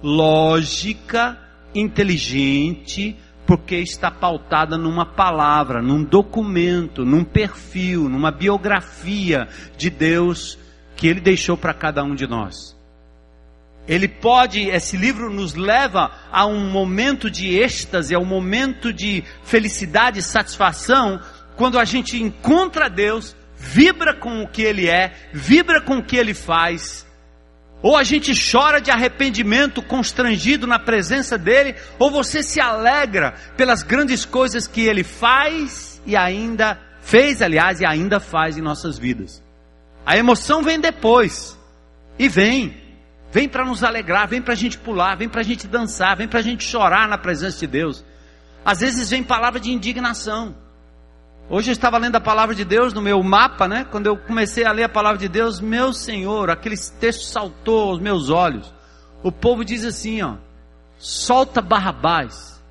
[0.03, 1.39] lógica,
[1.73, 10.59] inteligente, porque está pautada numa palavra, num documento, num perfil, numa biografia de Deus
[10.95, 12.77] que ele deixou para cada um de nós.
[13.87, 19.23] Ele pode, esse livro nos leva a um momento de êxtase, a um momento de
[19.43, 21.19] felicidade e satisfação,
[21.55, 26.17] quando a gente encontra Deus vibra com o que ele é, vibra com o que
[26.17, 27.05] ele faz.
[27.83, 33.83] Ou a gente chora de arrependimento, constrangido na presença dele, ou você se alegra pelas
[33.83, 39.43] grandes coisas que ele faz e ainda fez, aliás, e ainda faz em nossas vidas.
[40.05, 41.59] A emoção vem depois.
[42.17, 42.81] E vem.
[43.33, 46.27] Vem para nos alegrar, vem para a gente pular, vem para a gente dançar, vem
[46.27, 48.05] para a gente chorar na presença de Deus.
[48.63, 50.55] Às vezes vem palavra de indignação.
[51.49, 53.85] Hoje eu estava lendo a palavra de Deus no meu mapa, né?
[53.91, 57.99] Quando eu comecei a ler a palavra de Deus, meu Senhor, aquele texto saltou aos
[57.99, 58.73] meus olhos.
[59.21, 60.35] O povo diz assim, ó:
[60.97, 62.63] solta Barrabás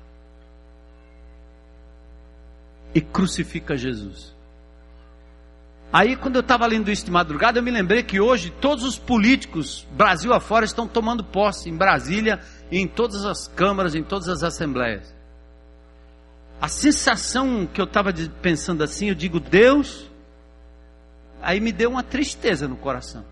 [2.95, 4.33] e crucifica Jesus.
[5.91, 8.97] Aí, quando eu estava lendo isso de madrugada, eu me lembrei que hoje todos os
[8.97, 12.39] políticos, Brasil afora, estão tomando posse em Brasília,
[12.71, 15.13] em todas as câmaras, em todas as assembleias.
[16.63, 20.09] A sensação que eu estava pensando assim, eu digo, Deus,
[21.41, 23.25] aí me deu uma tristeza no coração.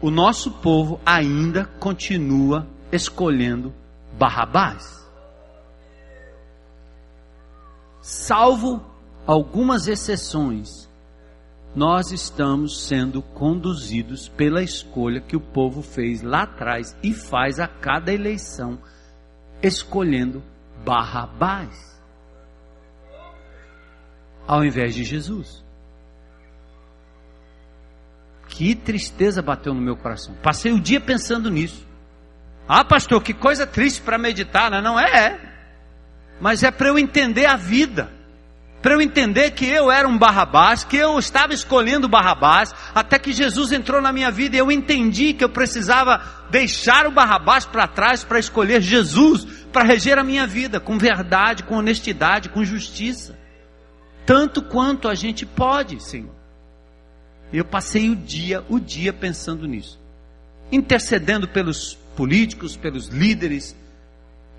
[0.00, 3.74] O nosso povo ainda continua escolhendo
[4.16, 5.04] Barrabás.
[8.00, 8.86] Salvo
[9.26, 10.88] algumas exceções,
[11.74, 17.66] nós estamos sendo conduzidos pela escolha que o povo fez lá atrás e faz a
[17.66, 18.78] cada eleição,
[19.60, 20.40] escolhendo
[20.84, 21.95] Barrabás
[24.46, 25.64] ao invés de Jesus.
[28.48, 30.34] Que tristeza bateu no meu coração.
[30.42, 31.86] Passei o dia pensando nisso.
[32.68, 34.80] Ah, pastor, que coisa triste para meditar, né?
[34.80, 35.56] não é?
[36.40, 38.10] mas é para eu entender a vida.
[38.82, 43.32] Para eu entender que eu era um Barrabás, que eu estava escolhendo Barrabás, até que
[43.32, 47.88] Jesus entrou na minha vida e eu entendi que eu precisava deixar o Barrabás para
[47.88, 53.36] trás para escolher Jesus, para reger a minha vida com verdade, com honestidade, com justiça.
[54.26, 56.34] Tanto quanto a gente pode, Senhor.
[57.52, 60.00] Eu passei o dia, o dia pensando nisso.
[60.70, 63.76] Intercedendo pelos políticos, pelos líderes,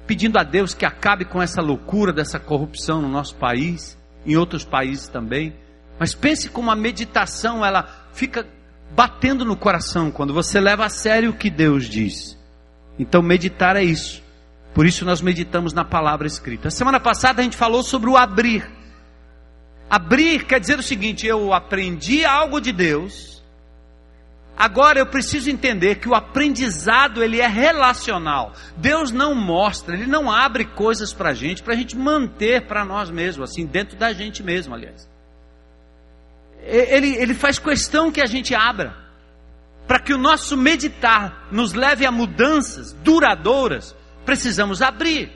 [0.08, 4.64] pedindo a Deus que acabe com essa loucura dessa corrupção no nosso país, em outros
[4.64, 5.54] países também.
[6.00, 8.48] Mas pense como a meditação ela fica
[8.96, 12.38] batendo no coração quando você leva a sério o que Deus diz.
[12.98, 14.24] Então meditar é isso.
[14.74, 16.70] Por isso nós meditamos na palavra escrita.
[16.70, 18.77] semana passada a gente falou sobre o abrir.
[19.90, 23.38] Abrir quer dizer o seguinte: eu aprendi algo de Deus,
[24.58, 28.54] Agora eu preciso entender que o aprendizado ele é relacional.
[28.76, 32.84] Deus não mostra, ele não abre coisas para a gente, para a gente manter para
[32.84, 35.08] nós mesmos, assim, dentro da gente mesmo, aliás.
[36.64, 38.98] Ele, ele faz questão que a gente abra,
[39.88, 43.96] para que o nosso meditar nos leve a mudanças duradouras,
[44.26, 45.32] precisamos abrir,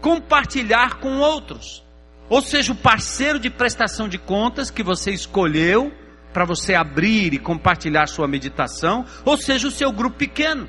[0.00, 1.84] compartilhar com outros.
[2.28, 5.92] Ou seja, o parceiro de prestação de contas que você escolheu,
[6.32, 10.68] para você abrir e compartilhar sua meditação, ou seja, o seu grupo pequeno.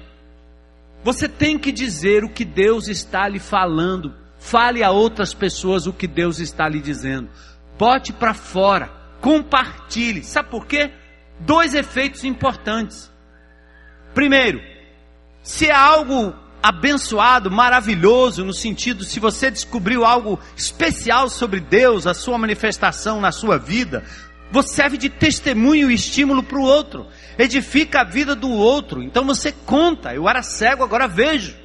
[1.04, 4.14] Você tem que dizer o que Deus está lhe falando.
[4.38, 7.30] Fale a outras pessoas o que Deus está lhe dizendo.
[7.78, 8.90] Bote para fora,
[9.22, 10.24] compartilhe.
[10.24, 10.92] Sabe por quê?
[11.40, 13.12] Dois efeitos importantes.
[14.14, 14.62] Primeiro,
[15.44, 22.14] se é algo abençoado, maravilhoso, no sentido, se você descobriu algo especial sobre Deus, a
[22.14, 24.04] sua manifestação na sua vida,
[24.52, 27.08] você serve de testemunho e estímulo para o outro.
[27.38, 29.04] Edifica a vida do outro.
[29.04, 30.14] Então você conta.
[30.14, 31.56] Eu era cego, agora vejo.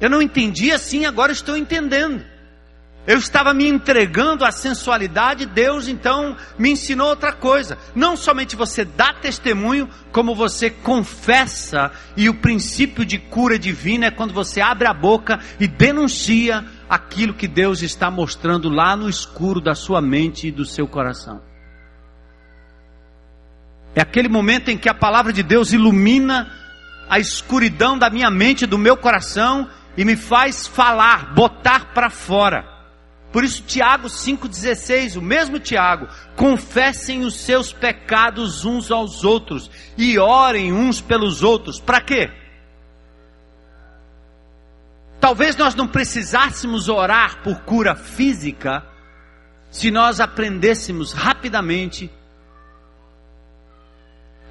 [0.00, 2.24] Eu não entendi assim, agora estou entendendo.
[3.06, 7.78] Eu estava me entregando à sensualidade, Deus então me ensinou outra coisa.
[7.94, 14.10] Não somente você dá testemunho, como você confessa, e o princípio de cura divina é
[14.10, 19.60] quando você abre a boca e denuncia aquilo que Deus está mostrando lá no escuro
[19.60, 21.40] da sua mente e do seu coração.
[23.94, 26.52] É aquele momento em que a palavra de Deus ilumina
[27.08, 32.79] a escuridão da minha mente, do meu coração e me faz falar, botar para fora.
[33.32, 40.18] Por isso, Tiago 5,16, o mesmo Tiago, confessem os seus pecados uns aos outros e
[40.18, 41.78] orem uns pelos outros.
[41.78, 42.30] Para quê?
[45.20, 48.84] Talvez nós não precisássemos orar por cura física
[49.70, 52.10] se nós aprendêssemos rapidamente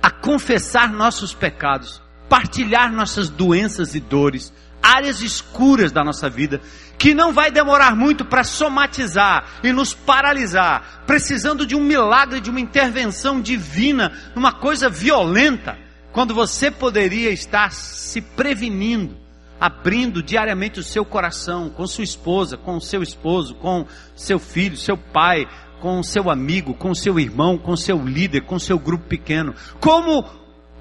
[0.01, 6.61] a confessar nossos pecados, partilhar nossas doenças e dores, áreas escuras da nossa vida,
[6.97, 12.49] que não vai demorar muito para somatizar e nos paralisar, precisando de um milagre, de
[12.49, 15.77] uma intervenção divina, uma coisa violenta,
[16.11, 19.17] quando você poderia estar se prevenindo
[19.59, 24.77] abrindo diariamente o seu coração com sua esposa, com o seu esposo, com seu filho,
[24.77, 25.45] seu pai,
[25.81, 29.53] com seu amigo, com seu irmão, com seu líder, com seu grupo pequeno.
[29.79, 30.25] Como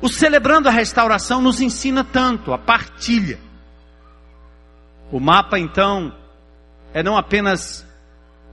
[0.00, 3.38] o Celebrando a Restauração nos ensina tanto, a partilha.
[5.11, 6.14] O mapa, então,
[6.92, 7.87] é não apenas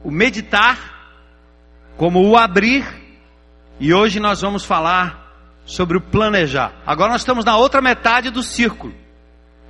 [0.03, 0.77] o meditar,
[1.97, 2.85] como o abrir,
[3.79, 5.23] e hoje nós vamos falar
[5.65, 6.73] sobre o planejar.
[6.85, 9.05] Agora nós estamos na outra metade do círculo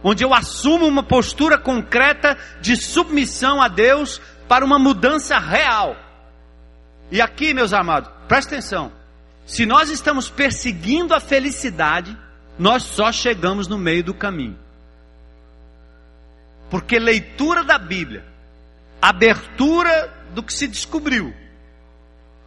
[0.07, 5.97] onde eu assumo uma postura concreta de submissão a Deus para uma mudança real.
[7.11, 8.91] E aqui, meus amados, presta atenção.
[9.47, 12.15] Se nós estamos perseguindo a felicidade,
[12.57, 14.55] nós só chegamos no meio do caminho.
[16.75, 18.25] Porque leitura da Bíblia,
[19.01, 21.33] abertura do que se descobriu,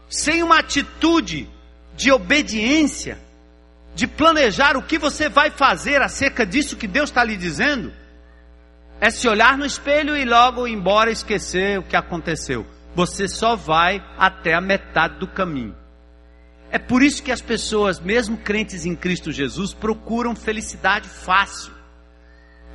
[0.07, 1.49] sem uma atitude
[1.97, 3.19] de obediência,
[3.95, 7.91] de planejar o que você vai fazer acerca disso que Deus está lhe dizendo,
[9.01, 12.67] é se olhar no espelho e logo ir embora esquecer o que aconteceu.
[12.95, 15.75] Você só vai até a metade do caminho.
[16.71, 21.78] É por isso que as pessoas, mesmo crentes em Cristo Jesus, procuram felicidade fácil,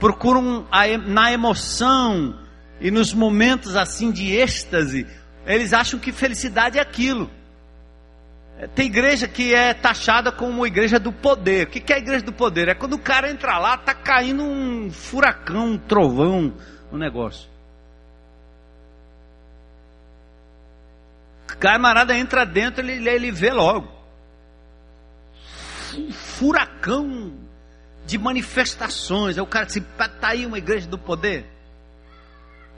[0.04, 0.68] procuram
[1.08, 2.38] na emoção
[2.82, 5.08] e nos momentos assim de êxtase,
[5.46, 7.32] eles acham que felicidade é aquilo.
[8.76, 11.68] Tem igreja que é taxada como igreja do poder.
[11.68, 12.68] O que é a igreja do poder?
[12.68, 16.54] É quando o cara entra lá, tá caindo um furacão, um trovão
[16.92, 17.50] no negócio.
[21.50, 23.88] O camarada entra dentro, ele, ele vê logo.
[25.98, 27.43] Um furacão
[28.06, 29.38] de manifestações.
[29.38, 31.54] Aí o cara diz, tá aí uma igreja do poder.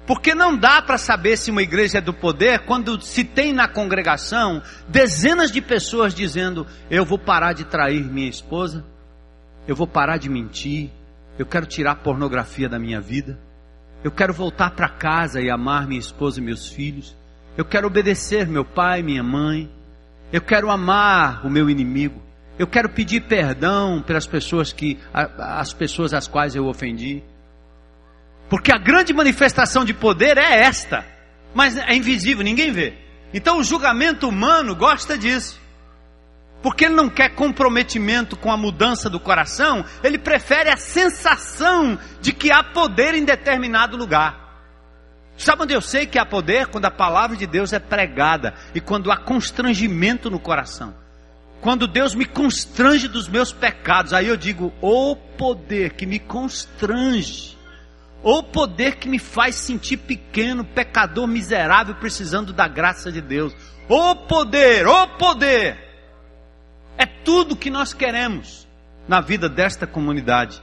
[0.05, 3.67] Porque não dá para saber se uma igreja é do poder quando se tem na
[3.67, 8.85] congregação dezenas de pessoas dizendo: Eu vou parar de trair minha esposa,
[9.67, 10.91] eu vou parar de mentir,
[11.39, 13.39] eu quero tirar a pornografia da minha vida,
[14.03, 17.15] eu quero voltar para casa e amar minha esposa e meus filhos,
[17.57, 19.71] eu quero obedecer meu pai, minha mãe,
[20.31, 22.21] eu quero amar o meu inimigo,
[22.57, 27.21] eu quero pedir perdão pelas pessoas que as pessoas às quais eu ofendi.
[28.49, 31.05] Porque a grande manifestação de poder é esta,
[31.53, 32.93] mas é invisível, ninguém vê.
[33.33, 35.59] Então o julgamento humano gosta disso.
[36.61, 42.31] Porque ele não quer comprometimento com a mudança do coração, ele prefere a sensação de
[42.31, 44.45] que há poder em determinado lugar.
[45.37, 46.67] Sabe onde eu sei que há poder?
[46.67, 51.04] Quando a palavra de Deus é pregada e quando há constrangimento no coração.
[51.65, 57.57] Quando Deus me constrange dos meus pecados, aí eu digo: o poder que me constrange
[58.21, 63.51] ou poder que me faz sentir pequeno, pecador miserável, precisando da graça de Deus.
[63.89, 65.75] O poder, o poder.
[66.99, 68.67] É tudo que nós queremos
[69.07, 70.61] na vida desta comunidade.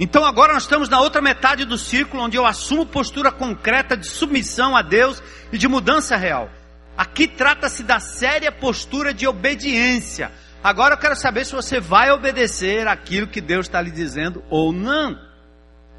[0.00, 4.08] Então agora nós estamos na outra metade do círculo, onde eu assumo postura concreta de
[4.08, 6.50] submissão a Deus e de mudança real.
[6.98, 10.32] Aqui trata-se da séria postura de obediência.
[10.64, 14.72] Agora eu quero saber se você vai obedecer aquilo que Deus está lhe dizendo ou
[14.72, 15.16] não.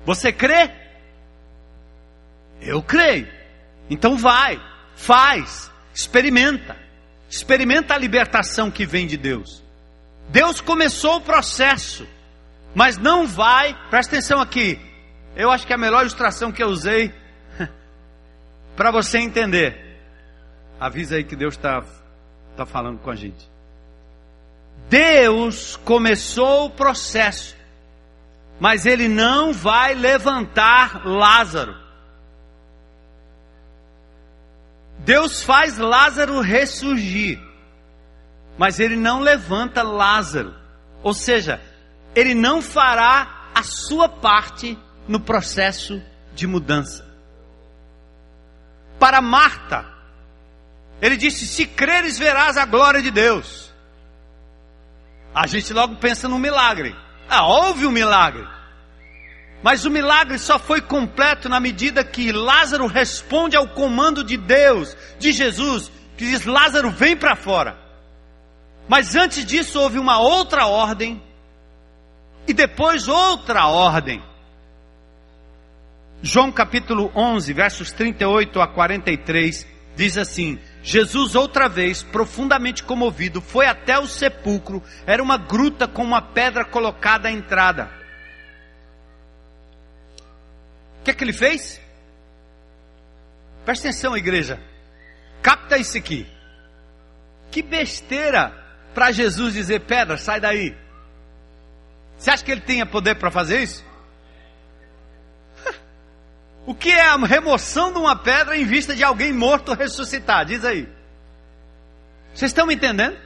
[0.06, 0.70] Você crê?
[2.60, 3.30] Eu creio.
[3.90, 4.62] Então vai,
[4.94, 6.76] faz, experimenta.
[7.30, 9.64] Experimenta a libertação que vem de Deus.
[10.28, 12.06] Deus começou o processo,
[12.76, 14.78] mas não vai, presta atenção aqui.
[15.34, 17.14] Eu acho que é a melhor ilustração que eu usei
[18.76, 19.89] para você entender.
[20.80, 21.84] Avisa aí que Deus está
[22.56, 23.50] tá falando com a gente.
[24.90, 27.56] Deus começou o processo,
[28.60, 31.76] mas ele não vai levantar Lázaro.
[35.00, 37.40] Deus faz Lázaro ressurgir,
[38.58, 40.54] mas ele não levanta Lázaro.
[41.04, 41.62] Ou seja,
[42.16, 44.78] ele não fará a sua parte
[45.08, 46.02] no processo
[46.34, 47.08] de mudança.
[49.00, 49.99] Para Marta,
[51.02, 53.74] ele disse: Se creres, verás a glória de Deus.
[55.34, 56.96] A gente logo pensa no milagre.
[57.30, 58.46] Ah, houve um milagre.
[59.62, 64.96] Mas o milagre só foi completo na medida que Lázaro responde ao comando de Deus,
[65.18, 67.78] de Jesus, que diz: Lázaro, vem para fora.
[68.88, 71.22] Mas antes disso houve uma outra ordem,
[72.48, 74.24] e depois outra ordem.
[76.22, 83.68] João capítulo 11, versos 38 a 43, diz assim: Jesus, outra vez, profundamente comovido, foi
[83.68, 84.82] até o sepulcro.
[85.06, 87.92] Era uma gruta com uma pedra colocada à entrada.
[91.00, 91.82] O que é que ele fez?
[93.66, 94.60] Presta atenção, igreja.
[95.42, 96.28] Capta isso aqui.
[97.52, 98.54] Que besteira
[98.94, 100.76] para Jesus dizer: pedra, sai daí.
[102.18, 103.89] Você acha que ele tinha poder para fazer isso?
[106.66, 110.46] O que é a remoção de uma pedra em vista de alguém morto ressuscitar?
[110.46, 110.88] Diz aí.
[112.34, 113.18] Vocês estão me entendendo?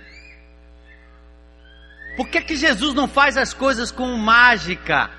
[2.16, 5.10] Por que, que Jesus não faz as coisas com mágica?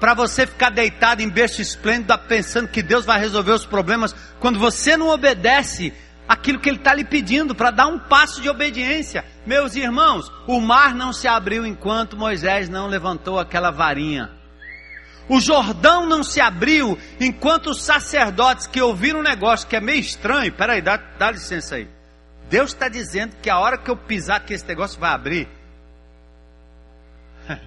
[0.00, 4.58] Para você ficar deitado em berço esplêndido, pensando que Deus vai resolver os problemas, quando
[4.58, 5.92] você não obedece
[6.26, 9.24] aquilo que Ele está lhe pedindo, para dar um passo de obediência.
[9.46, 14.30] Meus irmãos, o mar não se abriu enquanto Moisés não levantou aquela varinha.
[15.28, 20.00] O Jordão não se abriu enquanto os sacerdotes que ouviram um negócio que é meio
[20.00, 21.88] estranho, peraí, dá, dá licença aí.
[22.50, 25.48] Deus está dizendo que a hora que eu pisar que esse negócio vai abrir.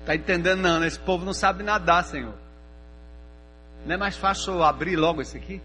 [0.00, 0.86] Está entendendo não, né?
[0.86, 2.34] Esse povo não sabe nadar, Senhor.
[3.84, 5.60] Não é mais fácil eu abrir logo esse aqui?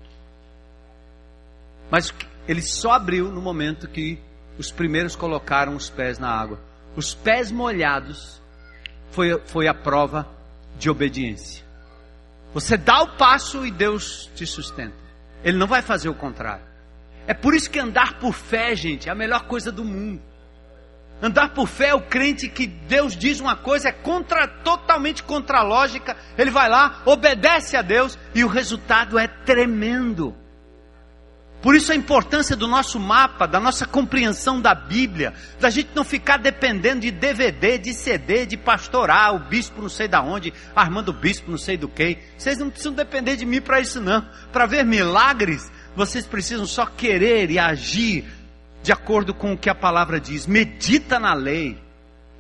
[1.90, 2.14] Mas
[2.48, 4.22] ele só abriu no momento que
[4.58, 8.42] os primeiros colocaram os pés na água os pés molhados,
[9.12, 10.28] foi, foi a prova
[10.78, 11.64] de obediência.
[12.54, 14.96] Você dá o passo e Deus te sustenta.
[15.44, 16.64] Ele não vai fazer o contrário.
[17.28, 20.22] É por isso que andar por fé, gente, é a melhor coisa do mundo.
[21.22, 25.60] Andar por fé é o crente que Deus diz uma coisa, é contra, totalmente contra
[25.60, 26.16] a lógica.
[26.38, 30.34] Ele vai lá, obedece a Deus e o resultado é tremendo.
[31.62, 36.06] Por isso a importância do nosso mapa, da nossa compreensão da Bíblia, da gente não
[36.06, 41.12] ficar dependendo de DVD, de CD, de pastorar, o bispo não sei da onde, Armando
[41.12, 42.18] Bispo não sei do que.
[42.38, 44.26] Vocês não precisam depender de mim para isso não.
[44.54, 48.26] Para ver milagres, vocês precisam só querer e agir
[48.82, 50.48] de acordo com o que a palavra diz.
[50.48, 51.78] Medita na lei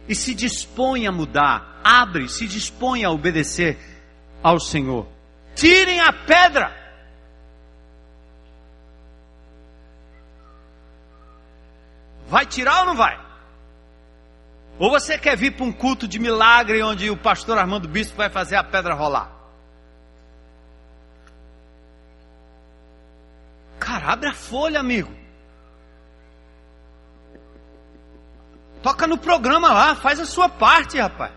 [0.07, 1.81] e se dispõe a mudar.
[1.83, 3.77] abre, se dispõe a obedecer
[4.41, 5.07] ao Senhor.
[5.55, 6.73] Tirem a pedra.
[12.29, 13.19] Vai tirar ou não vai?
[14.77, 18.29] Ou você quer vir para um culto de milagre onde o pastor Armando Bispo vai
[18.29, 19.31] fazer a pedra rolar?
[23.79, 25.11] Cara, abre a folha, amigo.
[28.83, 31.33] Toca no programa lá, faz a sua parte, rapaz.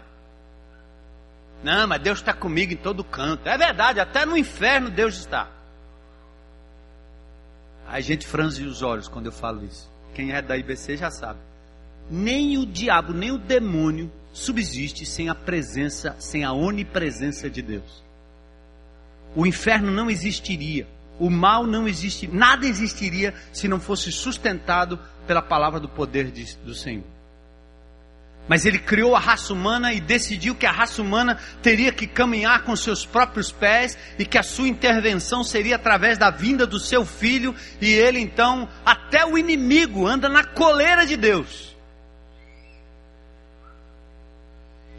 [1.65, 3.49] Não, mas Deus está comigo em todo canto.
[3.49, 5.49] É verdade, até no inferno Deus está.
[7.87, 9.92] Aí a gente franze os olhos quando eu falo isso.
[10.15, 11.41] Quem é da IBC já sabe.
[12.11, 18.03] Nem o diabo, nem o demônio subsiste sem a presença, sem a onipresença de Deus.
[19.35, 20.87] O inferno não existiria.
[21.19, 26.57] O mal não existe, nada existiria se não fosse sustentado pela palavra do poder de,
[26.57, 27.05] do Senhor.
[28.49, 32.63] Mas ele criou a raça humana e decidiu que a raça humana teria que caminhar
[32.65, 37.07] com seus próprios pés e que a sua intervenção seria através da vinda do seu
[37.07, 41.73] filho, e ele então, até o inimigo, anda na coleira de Deus.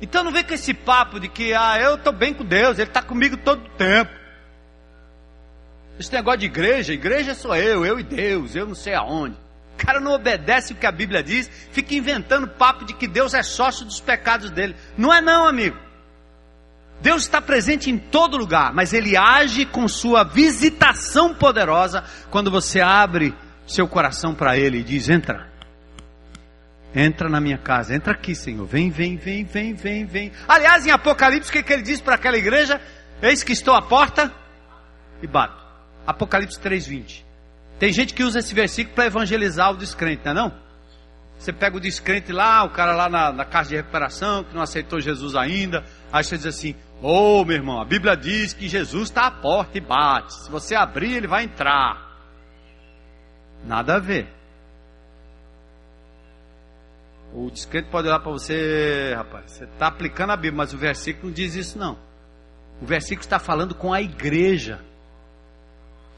[0.02, 2.90] Então não vem com esse papo de que, ah, eu estou bem com Deus, Ele
[2.90, 4.12] está comigo todo o tempo.
[5.98, 9.38] Esse negócio de igreja, igreja sou eu, eu e Deus, eu não sei aonde.
[9.74, 13.34] O cara não obedece o que a Bíblia diz, fica inventando papo de que Deus
[13.34, 14.76] é sócio dos pecados dele.
[14.98, 15.78] Não é não, amigo.
[17.02, 22.80] Deus está presente em todo lugar, mas ele age com sua visitação poderosa quando você
[22.80, 23.36] abre
[23.68, 25.52] seu coração para ele e diz: "Entra.
[26.96, 28.66] Entra na minha casa, entra aqui, Senhor.
[28.66, 30.32] Vem, vem, vem, vem, vem, vem".
[30.48, 32.80] Aliás, em Apocalipse, o que, que ele diz para aquela igreja?
[33.22, 34.32] Eis que estou à porta
[35.22, 35.62] e bato.
[36.06, 37.23] Apocalipse 3:20.
[37.84, 40.54] Tem gente que usa esse versículo para evangelizar o descrente, não é não?
[41.38, 44.62] Você pega o descrente lá, o cara lá na, na casa de recuperação, que não
[44.62, 48.70] aceitou Jesus ainda, aí você diz assim, ô oh, meu irmão, a Bíblia diz que
[48.70, 50.34] Jesus está à porta e bate.
[50.34, 52.22] Se você abrir, ele vai entrar.
[53.66, 54.30] Nada a ver.
[57.34, 61.28] O descrente pode olhar para você, rapaz, você está aplicando a Bíblia, mas o versículo
[61.28, 62.00] não diz isso não.
[62.82, 64.80] O versículo está falando com a igreja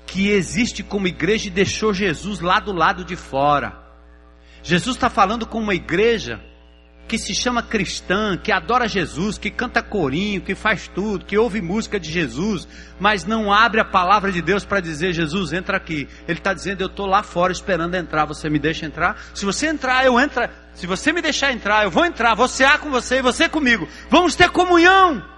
[0.06, 3.84] que existe como igreja e deixou Jesus lá do lado de fora.
[4.62, 6.42] Jesus está falando com uma igreja
[7.08, 11.62] que se chama cristã, que adora Jesus, que canta corinho, que faz tudo, que ouve
[11.62, 12.68] música de Jesus,
[13.00, 16.08] mas não abre a palavra de Deus para dizer: Jesus, entra aqui.
[16.28, 18.26] Ele está dizendo: Eu estou lá fora esperando entrar.
[18.26, 19.18] Você me deixa entrar?
[19.34, 20.48] Se você entrar, eu entro.
[20.74, 22.34] Se você me deixar entrar, eu vou entrar.
[22.36, 23.88] Você há com você e você comigo.
[24.10, 25.35] Vamos ter comunhão.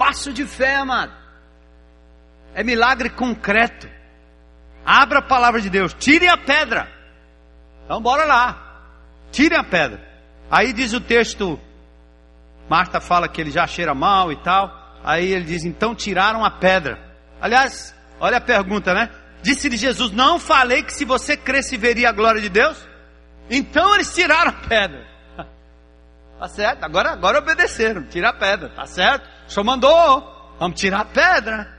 [0.00, 1.12] Passo de fé, amado.
[2.54, 3.86] É milagre concreto.
[4.82, 6.90] Abra a palavra de Deus, tire a pedra.
[7.84, 8.80] Então bora lá.
[9.30, 10.00] Tire a pedra.
[10.50, 11.60] Aí diz o texto,
[12.66, 14.74] Marta fala que ele já cheira mal e tal.
[15.04, 16.98] Aí ele diz, então tiraram a pedra.
[17.38, 19.10] Aliás, olha a pergunta, né?
[19.42, 22.76] Disse-lhe Jesus: Não falei que se você cresce veria a glória de Deus?
[23.50, 25.09] Então eles tiraram a pedra.
[26.40, 26.84] Tá certo?
[26.84, 28.02] Agora, agora obedeceram.
[28.04, 29.28] Tira a pedra, tá certo?
[29.46, 30.56] O senhor mandou.
[30.58, 31.70] Vamos tirar a pedra.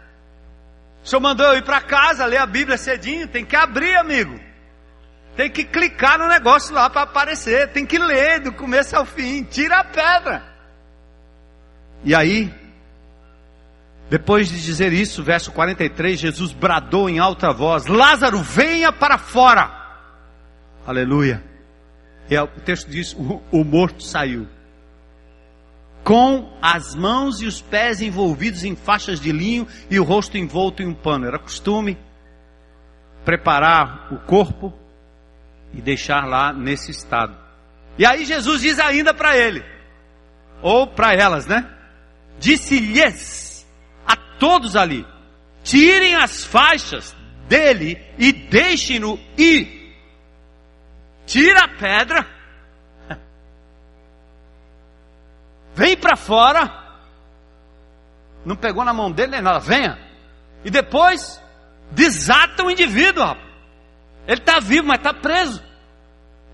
[1.04, 3.28] O senhor mandou eu ir para casa, ler a Bíblia cedinho.
[3.28, 4.40] Tem que abrir, amigo.
[5.36, 7.70] Tem que clicar no negócio lá para aparecer.
[7.70, 9.44] Tem que ler do começo ao fim.
[9.44, 10.44] Tira a pedra.
[12.04, 12.54] E aí,
[14.12, 19.72] depois de dizer isso, verso 43, Jesus bradou em alta voz: Lázaro, venha para fora.
[20.86, 21.51] Aleluia.
[22.32, 24.48] E o texto diz: o, o morto saiu
[26.02, 30.82] com as mãos e os pés envolvidos em faixas de linho e o rosto envolto
[30.82, 31.28] em um pano.
[31.28, 31.98] Era costume
[33.26, 34.74] preparar o corpo
[35.74, 37.38] e deixar lá nesse estado.
[37.98, 39.62] E aí Jesus diz ainda para ele,
[40.62, 41.70] ou para elas, né?
[42.40, 43.68] Disse-lhes
[44.08, 45.06] a todos ali:
[45.66, 47.14] tirem as faixas
[47.50, 49.81] dele e deixem-no ir.
[51.32, 52.42] Tira a pedra
[55.74, 56.80] Vem para fora.
[58.46, 59.60] Não pegou na mão dele nem nada.
[59.60, 59.98] Venha.
[60.64, 61.42] E depois
[61.92, 63.24] desata o indivíduo.
[63.24, 63.52] Rapaz.
[64.28, 65.64] Ele está vivo, mas está preso.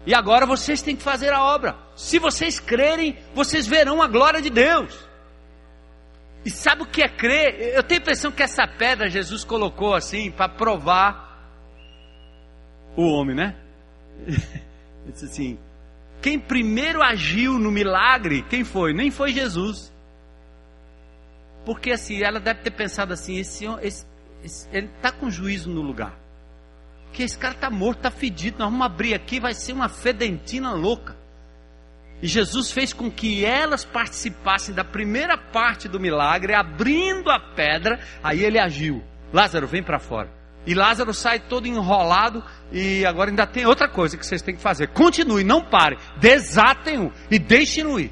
[0.05, 1.75] E agora vocês têm que fazer a obra.
[1.95, 5.05] Se vocês crerem, vocês verão a glória de Deus.
[6.45, 7.75] E sabe o que é crer?
[7.75, 11.51] Eu tenho a impressão que essa pedra Jesus colocou assim para provar
[12.95, 13.55] o homem, né?
[15.07, 15.57] Ele disse assim:
[16.21, 18.93] quem primeiro agiu no milagre, quem foi?
[18.93, 19.93] Nem foi Jesus.
[21.65, 24.05] Porque assim, ela deve ter pensado assim: esse, esse,
[24.43, 26.13] esse ele está com juízo no lugar.
[27.05, 28.59] Porque esse cara está morto, está fedido.
[28.59, 31.15] Nós vamos abrir aqui, vai ser uma fedentina louca.
[32.21, 37.99] E Jesus fez com que elas participassem da primeira parte do milagre, abrindo a pedra.
[38.21, 39.03] Aí ele agiu.
[39.31, 40.29] Lázaro, vem para fora.
[40.65, 42.43] E Lázaro sai todo enrolado.
[42.71, 44.87] E agora ainda tem outra coisa que vocês têm que fazer.
[44.87, 45.97] Continue, não pare.
[46.17, 48.11] Desatem-o e deixem-no ir.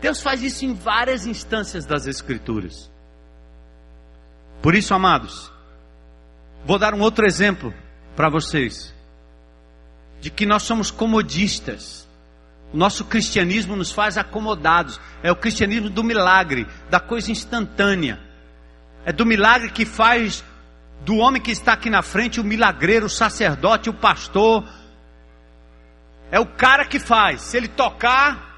[0.00, 2.90] Deus faz isso em várias instâncias das Escrituras.
[4.60, 5.52] Por isso, amados,
[6.64, 7.72] vou dar um outro exemplo
[8.16, 8.94] para vocês
[10.20, 12.08] de que nós somos comodistas.
[12.72, 14.98] O nosso cristianismo nos faz acomodados.
[15.22, 18.18] É o cristianismo do milagre, da coisa instantânea.
[19.04, 20.44] É do milagre que faz
[21.04, 24.64] do homem que está aqui na frente o milagreiro, o sacerdote, o pastor.
[26.30, 27.42] É o cara que faz.
[27.42, 28.52] Se ele tocar,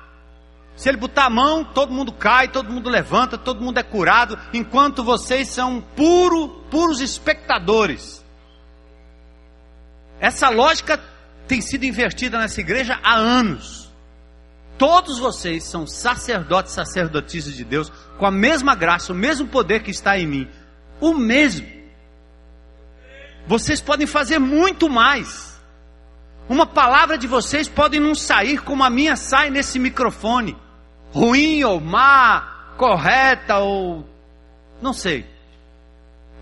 [0.76, 4.38] se ele botar a mão, todo mundo cai, todo mundo levanta, todo mundo é curado,
[4.52, 8.24] enquanto vocês são puro, puros espectadores.
[10.20, 11.00] Essa lógica
[11.46, 13.92] tem sido invertida nessa igreja há anos.
[14.76, 19.90] Todos vocês são sacerdotes, sacerdotisas de Deus, com a mesma graça, o mesmo poder que
[19.90, 20.48] está em mim.
[21.00, 21.73] O mesmo.
[23.46, 25.54] Vocês podem fazer muito mais.
[26.48, 30.56] Uma palavra de vocês pode não sair como a minha sai nesse microfone.
[31.12, 34.04] Ruim ou má, correta ou.
[34.82, 35.26] não sei.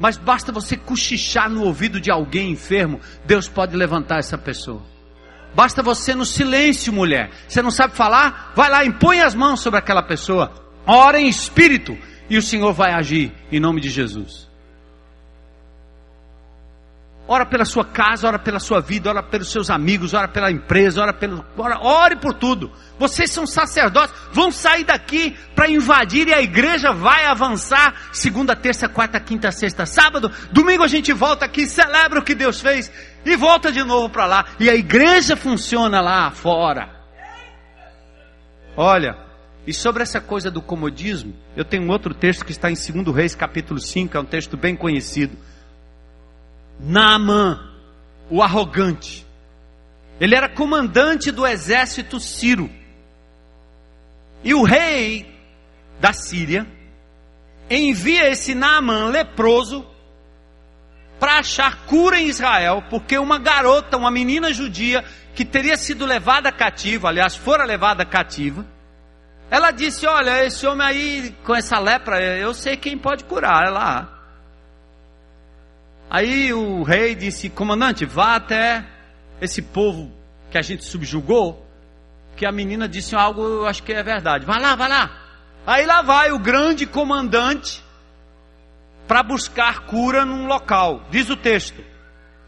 [0.00, 4.82] Mas basta você cochichar no ouvido de alguém enfermo, Deus pode levantar essa pessoa.
[5.54, 7.30] Basta você no silêncio, mulher.
[7.46, 8.52] Você não sabe falar?
[8.56, 10.50] Vai lá, impõe as mãos sobre aquela pessoa.
[10.86, 11.96] Ora em espírito
[12.28, 14.48] e o Senhor vai agir em nome de Jesus.
[17.26, 21.00] Ora pela sua casa, ora pela sua vida, ora pelos seus amigos, ora pela empresa,
[21.00, 21.44] ora pelo.
[21.56, 22.72] Ora, ore por tudo.
[22.98, 28.10] Vocês são sacerdotes, vão sair daqui para invadir e a igreja vai avançar.
[28.12, 30.32] Segunda, terça, quarta, quinta, sexta, sábado.
[30.50, 32.90] Domingo a gente volta aqui, celebra o que Deus fez
[33.24, 34.44] e volta de novo para lá.
[34.58, 36.90] E a igreja funciona lá fora.
[38.76, 39.16] Olha,
[39.64, 43.14] e sobre essa coisa do comodismo, eu tenho um outro texto que está em 2
[43.14, 45.36] Reis, capítulo 5, é um texto bem conhecido.
[46.80, 47.70] Naamã,
[48.30, 49.26] o arrogante.
[50.20, 52.70] Ele era comandante do exército Ciro.
[54.44, 55.32] E o rei
[56.00, 56.66] da Síria
[57.70, 59.86] envia esse Naamã leproso
[61.18, 65.04] para achar cura em Israel, porque uma garota, uma menina judia,
[65.34, 68.66] que teria sido levada cativa, aliás, fora levada cativa,
[69.50, 73.70] ela disse: Olha, esse homem aí com essa lepra, eu sei quem pode curar, é
[73.70, 74.21] lá.
[76.12, 78.84] Aí o rei disse: Comandante, vá até
[79.40, 80.12] esse povo
[80.50, 81.66] que a gente subjugou,
[82.36, 84.44] que a menina disse algo, eu acho que é verdade.
[84.44, 85.10] Vai lá, vai lá.
[85.66, 87.82] Aí lá vai o grande comandante
[89.08, 91.02] para buscar cura num local.
[91.10, 91.82] Diz o texto.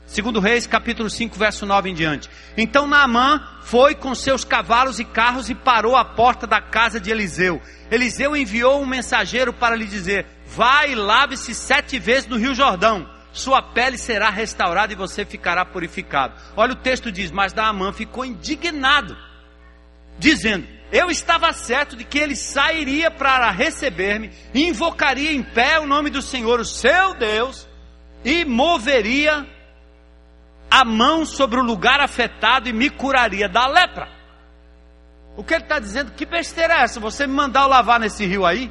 [0.04, 2.28] Segundo Reis, capítulo 5, verso 9 em diante.
[2.58, 7.10] Então Naamã foi com seus cavalos e carros e parou à porta da casa de
[7.10, 7.62] Eliseu.
[7.90, 13.13] Eliseu enviou um mensageiro para lhe dizer: Vai e lave-se sete vezes no Rio Jordão.
[13.34, 16.34] Sua pele será restaurada e você ficará purificado.
[16.56, 19.14] Olha o texto diz: Mas Naamã ficou indignado,
[20.18, 26.08] dizendo: eu estava certo de que ele sairia para receber-me, invocaria em pé o nome
[26.08, 27.66] do Senhor, o seu Deus,
[28.24, 29.44] e moveria
[30.70, 34.08] a mão sobre o lugar afetado e me curaria da lepra.
[35.36, 36.12] O que ele está dizendo?
[36.12, 37.00] Que besteira é essa?
[37.00, 38.70] Você me mandar eu lavar nesse rio aí?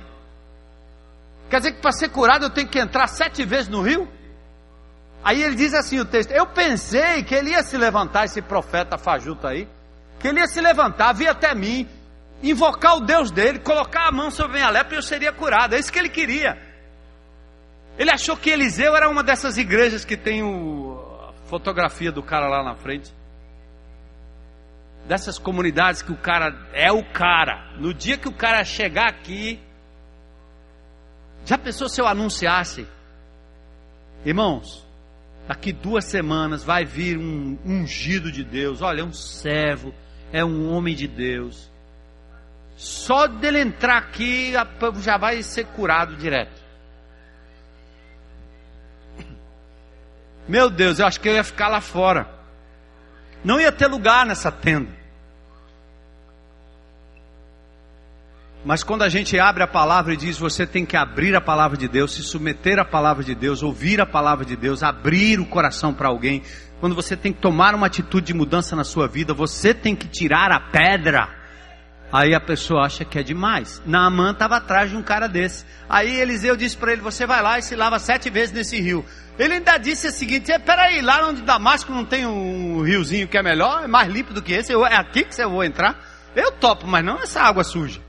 [1.49, 4.09] Quer dizer que para ser curado eu tenho que entrar sete vezes no rio?
[5.23, 8.97] Aí ele diz assim o texto: Eu pensei que ele ia se levantar, esse profeta
[8.97, 9.67] fajuto aí,
[10.19, 11.87] que ele ia se levantar, vir até mim,
[12.41, 15.75] invocar o Deus dele, colocar a mão sobre a minha lepra e eu seria curado.
[15.75, 16.61] É isso que ele queria.
[17.97, 20.99] Ele achou que Eliseu era uma dessas igrejas que tem o,
[21.29, 23.13] a fotografia do cara lá na frente.
[25.07, 27.71] Dessas comunidades que o cara é o cara.
[27.77, 29.61] No dia que o cara chegar aqui,
[31.45, 32.87] já pensou se eu anunciasse?
[34.25, 34.82] Irmãos,
[35.47, 38.81] daqui duas semanas vai vir um ungido de Deus.
[38.81, 39.93] Olha, é um servo,
[40.31, 41.73] é um homem de Deus
[42.75, 44.53] só dele entrar aqui
[45.01, 46.61] já vai ser curado direto.
[50.47, 52.27] Meu Deus, eu acho que eu ia ficar lá fora.
[53.43, 54.91] Não ia ter lugar nessa tenda.
[58.65, 61.77] Mas quando a gente abre a palavra e diz, você tem que abrir a palavra
[61.77, 65.45] de Deus, se submeter à palavra de Deus, ouvir a palavra de Deus, abrir o
[65.45, 66.41] coração para alguém,
[66.79, 70.07] quando você tem que tomar uma atitude de mudança na sua vida, você tem que
[70.07, 71.43] tirar a pedra
[72.13, 73.81] Aí a pessoa acha que é demais.
[73.87, 75.65] Naamã estava atrás de um cara desse.
[75.89, 79.03] Aí Eliseu disse para ele: Você vai lá e se lava sete vezes nesse rio.
[79.39, 83.41] Ele ainda disse o seguinte: Peraí, lá onde Damasco não tem um riozinho que é
[83.41, 85.99] melhor, é mais limpo do que esse, é aqui que eu vou entrar.
[86.35, 87.99] Eu topo, mas não essa água suja.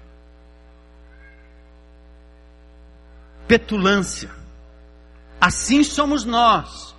[3.46, 4.30] Petulância.
[5.40, 6.94] Assim somos nós.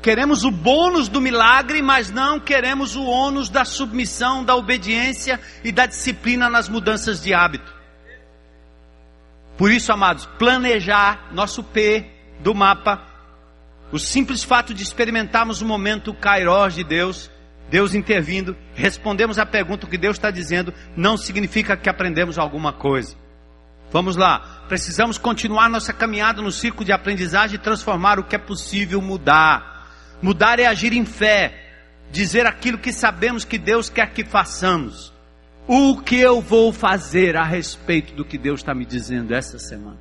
[0.00, 5.72] Queremos o bônus do milagre, mas não queremos o ônus da submissão, da obediência e
[5.72, 7.74] da disciplina nas mudanças de hábito.
[9.56, 13.02] Por isso, amados, planejar nosso P do mapa,
[13.90, 17.28] o simples fato de experimentarmos o momento Kairos de Deus,
[17.68, 23.16] Deus intervindo, respondemos à pergunta que Deus está dizendo, não significa que aprendemos alguma coisa.
[23.90, 28.38] Vamos lá, precisamos continuar nossa caminhada no ciclo de aprendizagem e transformar o que é
[28.38, 29.88] possível mudar.
[30.20, 31.68] Mudar é agir em fé,
[32.10, 35.12] dizer aquilo que sabemos que Deus quer que façamos.
[35.66, 39.98] O que eu vou fazer a respeito do que Deus está me dizendo essa semana?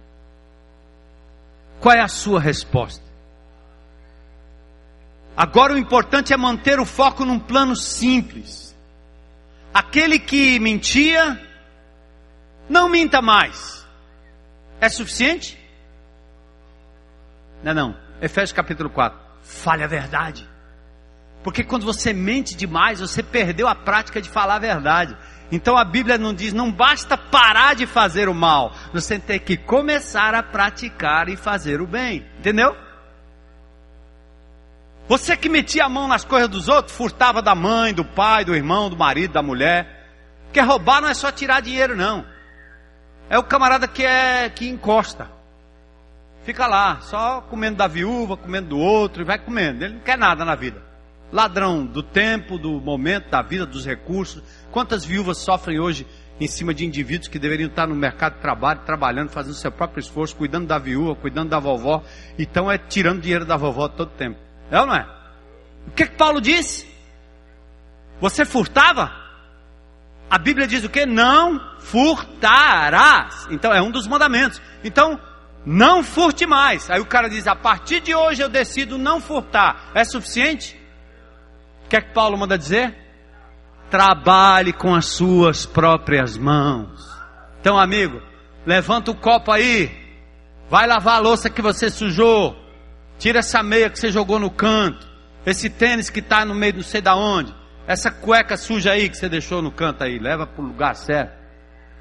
[1.80, 3.06] Qual é a sua resposta?
[5.36, 8.76] Agora o importante é manter o foco num plano simples.
[9.74, 11.40] Aquele que mentia,
[12.68, 13.77] não minta mais.
[14.80, 15.58] É suficiente?
[17.64, 17.98] Não, não.
[18.22, 20.48] Efésios capítulo 4 fale a verdade.
[21.44, 25.16] Porque quando você mente demais, você perdeu a prática de falar a verdade.
[25.52, 29.56] Então a Bíblia não diz, não basta parar de fazer o mal, você tem que
[29.56, 32.26] começar a praticar e fazer o bem.
[32.40, 32.76] Entendeu?
[35.08, 38.54] Você que metia a mão nas coisas dos outros, furtava da mãe, do pai, do
[38.54, 40.06] irmão, do marido, da mulher.
[40.46, 42.26] Porque roubar não é só tirar dinheiro, não.
[43.30, 45.30] É o camarada que é que encosta.
[46.44, 49.84] Fica lá, só comendo da viúva, comendo do outro, e vai comendo.
[49.84, 50.82] Ele não quer nada na vida.
[51.30, 54.42] Ladrão do tempo, do momento, da vida, dos recursos.
[54.72, 56.08] Quantas viúvas sofrem hoje
[56.40, 60.00] em cima de indivíduos que deveriam estar no mercado de trabalho, trabalhando, fazendo seu próprio
[60.00, 62.02] esforço, cuidando da viúva, cuidando da vovó,
[62.40, 64.40] então é tirando dinheiro da vovó todo tempo.
[64.72, 65.06] É ou não é?
[65.88, 66.88] O que, que Paulo disse?
[68.22, 69.27] Você furtava?
[70.30, 71.06] A Bíblia diz o que?
[71.06, 73.48] Não furtarás.
[73.50, 74.62] Então é um dos mandamentos.
[74.84, 75.20] Então,
[75.66, 76.90] não furte mais.
[76.90, 79.92] Aí o cara diz: a partir de hoje eu decido não furtar.
[79.94, 80.80] É suficiente?
[81.86, 82.96] O que é que Paulo manda dizer?
[83.90, 87.10] Trabalhe com as suas próprias mãos.
[87.62, 88.22] Então, amigo,
[88.66, 89.90] levanta o copo aí.
[90.70, 92.56] Vai lavar a louça que você sujou.
[93.18, 95.08] Tira essa meia que você jogou no canto.
[95.46, 97.56] Esse tênis que está no meio não sei da onde.
[97.88, 100.20] Essa cueca suja aí que você deixou no canto aí.
[100.20, 101.32] Leva para o lugar certo.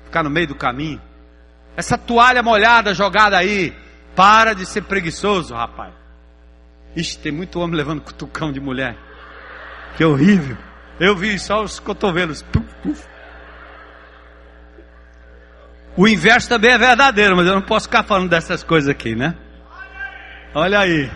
[0.04, 1.00] Ficar no meio do caminho.
[1.76, 3.72] Essa toalha molhada jogada aí.
[4.16, 5.94] Para de ser preguiçoso, rapaz.
[6.96, 8.96] Ixi, tem muito homem levando cutucão de mulher.
[9.96, 10.56] Que horrível.
[10.98, 12.44] Eu vi só os cotovelos.
[15.96, 19.36] O inverso também é verdadeiro, mas eu não posso ficar falando dessas coisas aqui, né?
[20.54, 21.10] Olha aí.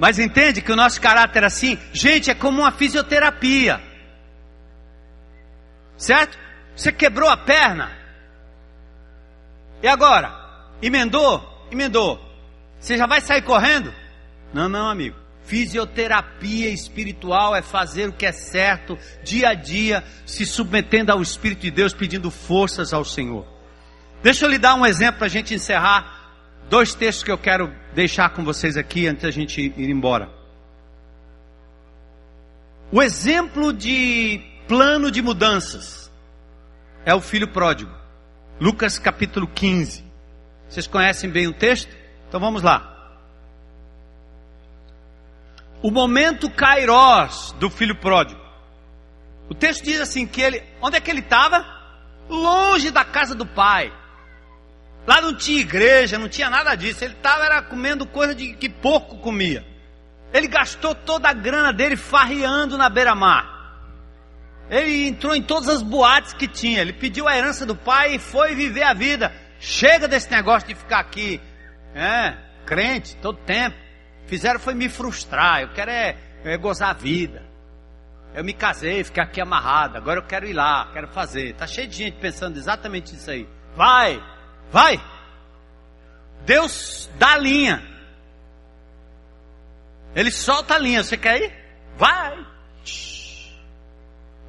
[0.00, 3.82] Mas entende que o nosso caráter assim, gente, é como uma fisioterapia.
[5.94, 6.38] Certo?
[6.74, 7.92] Você quebrou a perna.
[9.82, 10.32] E agora?
[10.80, 11.46] Emendou?
[11.70, 12.18] Emendou.
[12.78, 13.92] Você já vai sair correndo?
[14.54, 15.16] Não, não, amigo.
[15.44, 21.60] Fisioterapia espiritual é fazer o que é certo, dia a dia, se submetendo ao Espírito
[21.60, 23.46] de Deus, pedindo forças ao Senhor.
[24.22, 26.19] Deixa eu lhe dar um exemplo para a gente encerrar.
[26.70, 30.30] Dois textos que eu quero deixar com vocês aqui antes da gente ir embora.
[32.92, 36.08] O exemplo de plano de mudanças
[37.04, 37.92] é o filho pródigo.
[38.60, 40.04] Lucas capítulo 15.
[40.68, 41.92] Vocês conhecem bem o texto?
[42.28, 43.18] Então vamos lá.
[45.82, 48.40] O momento kairós do filho pródigo.
[49.48, 51.66] O texto diz assim que ele, onde é que ele estava?
[52.28, 53.92] Longe da casa do pai.
[55.06, 57.04] Lá não tinha igreja, não tinha nada disso.
[57.04, 59.64] Ele estava comendo coisa de que pouco comia.
[60.32, 63.60] Ele gastou toda a grana dele farreando na beira-mar.
[64.70, 66.80] Ele entrou em todas as boates que tinha.
[66.80, 69.32] Ele pediu a herança do pai e foi viver a vida.
[69.58, 71.40] Chega desse negócio de ficar aqui,
[71.94, 73.76] é, crente, todo tempo.
[74.26, 75.62] Fizeram foi me frustrar.
[75.62, 77.42] Eu quero é, é gozar a vida.
[78.32, 79.96] Eu me casei, fiquei aqui amarrado.
[79.96, 81.54] Agora eu quero ir lá, quero fazer.
[81.56, 83.48] Tá cheio de gente pensando exatamente isso aí.
[83.74, 84.22] Vai,
[84.72, 85.00] vai.
[86.44, 87.82] Deus dá a linha.
[90.14, 91.02] Ele solta a linha.
[91.02, 91.52] Você quer ir?
[91.96, 92.46] Vai.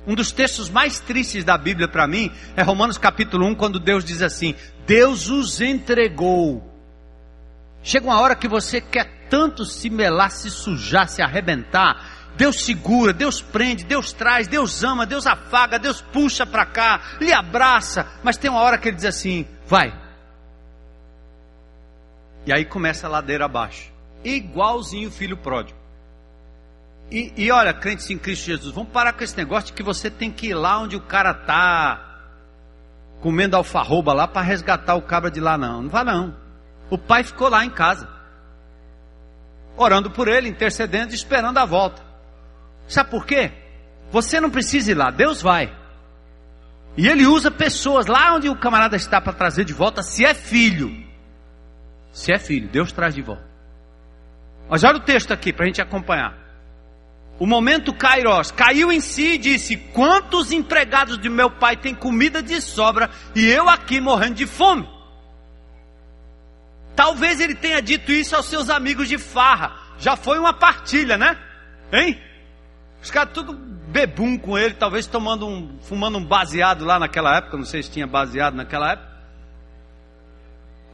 [0.07, 4.03] Um dos textos mais tristes da Bíblia para mim é Romanos capítulo 1, quando Deus
[4.03, 4.55] diz assim:
[4.87, 6.67] Deus os entregou.
[7.83, 13.13] Chega uma hora que você quer tanto se melar, se sujar, se arrebentar, Deus segura,
[13.13, 18.37] Deus prende, Deus traz, Deus ama, Deus afaga, Deus puxa para cá, lhe abraça, mas
[18.37, 19.93] tem uma hora que ele diz assim: vai.
[22.45, 23.91] E aí começa a ladeira abaixo,
[24.23, 25.77] igualzinho o filho pródigo.
[27.11, 30.09] E, e olha, crentes em Cristo Jesus, vamos parar com esse negócio de que você
[30.09, 32.07] tem que ir lá onde o cara está
[33.19, 35.83] comendo alfarroba lá para resgatar o cabra de lá, não.
[35.83, 36.35] Não vai não.
[36.89, 38.07] O pai ficou lá em casa,
[39.77, 42.01] orando por ele, intercedendo, esperando a volta.
[42.87, 43.51] Sabe por quê?
[44.11, 45.73] Você não precisa ir lá, Deus vai.
[46.97, 50.33] E ele usa pessoas lá onde o camarada está para trazer de volta, se é
[50.33, 51.10] filho.
[52.11, 53.49] Se é filho, Deus traz de volta.
[54.69, 56.37] Mas olha o texto aqui para a gente acompanhar.
[57.39, 62.41] O momento Kairos caiu em si e disse: Quantos empregados de meu pai têm comida
[62.41, 64.87] de sobra e eu aqui morrendo de fome?
[66.95, 69.75] Talvez ele tenha dito isso aos seus amigos de farra.
[69.97, 71.37] Já foi uma partilha, né?
[71.91, 72.21] Hein?
[73.01, 77.57] Os caras tudo bebum com ele, talvez tomando um, fumando um baseado lá naquela época,
[77.57, 79.10] não sei se tinha baseado naquela época.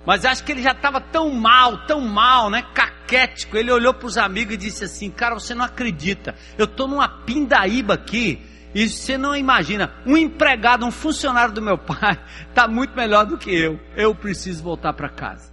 [0.07, 2.63] Mas acho que ele já estava tão mal, tão mal, né?
[2.73, 3.57] Caquético.
[3.57, 6.33] Ele olhou para os amigos e disse assim: Cara, você não acredita.
[6.57, 8.41] Eu estou numa pindaíba aqui.
[8.73, 9.93] E você não imagina.
[10.05, 13.81] Um empregado, um funcionário do meu pai, está muito melhor do que eu.
[13.97, 15.51] Eu preciso voltar para casa.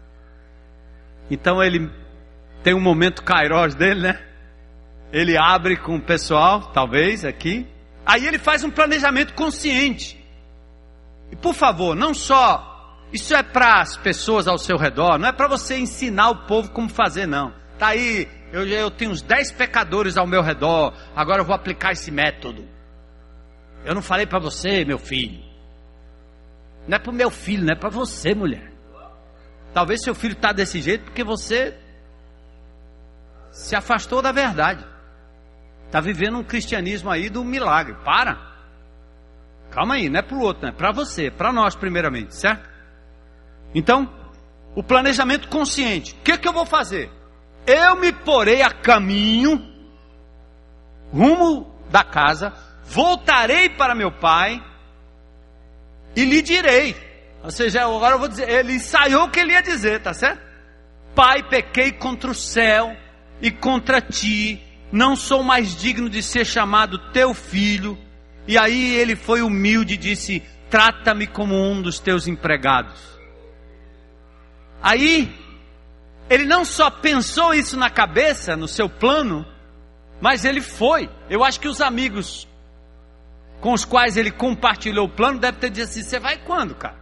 [1.28, 1.90] Então ele
[2.62, 4.22] tem um momento Kairos dele, né?
[5.12, 7.66] Ele abre com o pessoal, talvez aqui.
[8.06, 10.16] Aí ele faz um planejamento consciente.
[11.32, 12.73] E por favor, não só
[13.14, 16.72] isso é para as pessoas ao seu redor, não é para você ensinar o povo
[16.72, 17.54] como fazer, não.
[17.78, 21.92] Tá aí, eu, eu tenho uns 10 pecadores ao meu redor, agora eu vou aplicar
[21.92, 22.68] esse método.
[23.84, 25.40] Eu não falei para você, meu filho.
[26.88, 28.72] Não é para o meu filho, não é para você, mulher.
[29.72, 31.78] Talvez seu filho está desse jeito porque você
[33.52, 34.84] se afastou da verdade.
[35.86, 37.94] Está vivendo um cristianismo aí do milagre.
[38.04, 38.54] Para.
[39.70, 42.73] Calma aí, não é para o outro, não é para você, para nós primeiramente, certo?
[43.74, 44.08] Então,
[44.74, 46.12] o planejamento consciente.
[46.12, 47.10] O que, que eu vou fazer?
[47.66, 49.60] Eu me porei a caminho,
[51.12, 52.52] rumo da casa,
[52.84, 54.62] voltarei para meu pai
[56.14, 56.94] e lhe direi.
[57.42, 60.42] Ou seja, agora eu vou dizer, ele ensaiou o que ele ia dizer, tá certo?
[61.14, 62.96] Pai, pequei contra o céu
[63.40, 64.60] e contra ti,
[64.90, 67.98] não sou mais digno de ser chamado teu filho.
[68.46, 73.13] E aí ele foi humilde e disse: Trata-me como um dos teus empregados.
[74.84, 75.34] Aí,
[76.28, 79.46] ele não só pensou isso na cabeça, no seu plano,
[80.20, 81.08] mas ele foi.
[81.30, 82.46] Eu acho que os amigos
[83.62, 86.96] com os quais ele compartilhou o plano devem ter dito assim: Você vai quando, cara?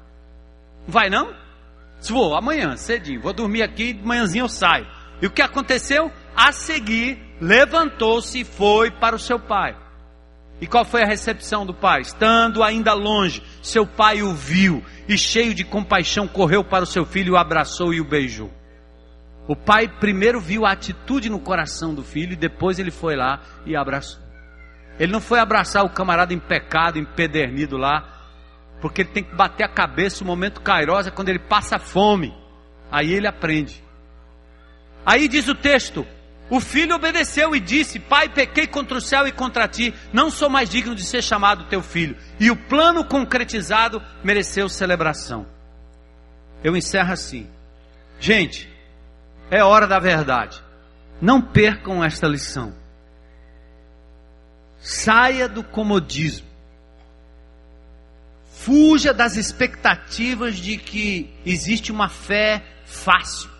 [0.86, 1.34] Vai não?
[1.98, 4.86] Se vou, amanhã, cedinho, vou dormir aqui, manhãzinho eu saio.
[5.20, 6.08] E o que aconteceu?
[6.36, 9.76] A seguir, levantou-se e foi para o seu pai.
[10.62, 12.02] E qual foi a recepção do pai?
[12.02, 17.04] Estando ainda longe, seu pai o viu e, cheio de compaixão, correu para o seu
[17.04, 18.48] filho, o abraçou e o beijou.
[19.48, 23.40] O pai primeiro viu a atitude no coração do filho e depois ele foi lá
[23.66, 24.22] e abraçou.
[25.00, 28.22] Ele não foi abraçar o camarada em pecado, empedernido lá,
[28.80, 30.22] porque ele tem que bater a cabeça.
[30.22, 32.32] O momento cairosa é quando ele passa fome.
[32.88, 33.82] Aí ele aprende.
[35.04, 36.06] Aí diz o texto:
[36.52, 40.50] o filho obedeceu e disse: Pai, pequei contra o céu e contra ti, não sou
[40.50, 42.14] mais digno de ser chamado teu filho.
[42.38, 45.46] E o plano concretizado mereceu celebração.
[46.62, 47.48] Eu encerro assim.
[48.20, 48.70] Gente,
[49.50, 50.62] é hora da verdade.
[51.22, 52.74] Não percam esta lição.
[54.78, 56.46] Saia do comodismo.
[58.52, 63.51] Fuja das expectativas de que existe uma fé fácil.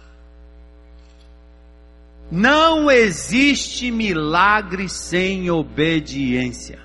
[2.34, 6.78] Não existe milagre sem obediência.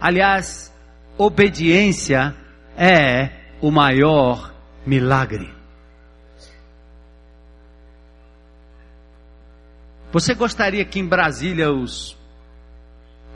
[0.00, 0.72] Aliás,
[1.18, 2.34] obediência
[2.74, 3.28] é
[3.60, 4.54] o maior
[4.86, 5.52] milagre.
[10.10, 12.16] Você gostaria que em Brasília os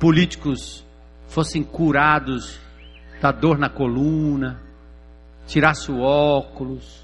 [0.00, 0.82] políticos
[1.28, 2.58] fossem curados
[3.20, 4.58] da dor na coluna,
[5.46, 7.03] tirasse o óculos,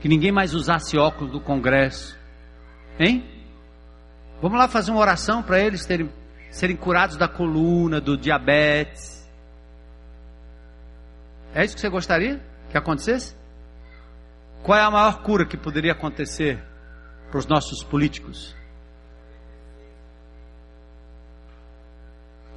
[0.00, 2.18] que ninguém mais usasse óculos do Congresso.
[2.98, 3.24] Hein?
[4.40, 6.10] Vamos lá fazer uma oração para eles terem,
[6.50, 9.28] serem curados da coluna, do diabetes.
[11.54, 12.40] É isso que você gostaria
[12.70, 13.34] que acontecesse?
[14.62, 16.62] Qual é a maior cura que poderia acontecer
[17.30, 18.54] para os nossos políticos?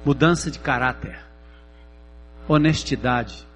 [0.04, 1.18] Mudança de caráter,
[2.46, 3.46] honestidade,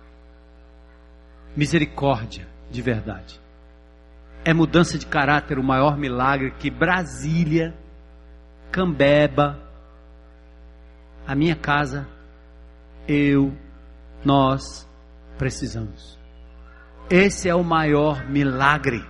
[1.54, 3.38] misericórdia de verdade.
[4.44, 7.74] É mudança de caráter o maior milagre que Brasília
[8.70, 9.58] Cambeba,
[11.26, 12.06] a minha casa,
[13.06, 13.52] eu,
[14.24, 14.88] nós
[15.38, 16.18] precisamos.
[17.10, 19.04] Esse é o maior milagre.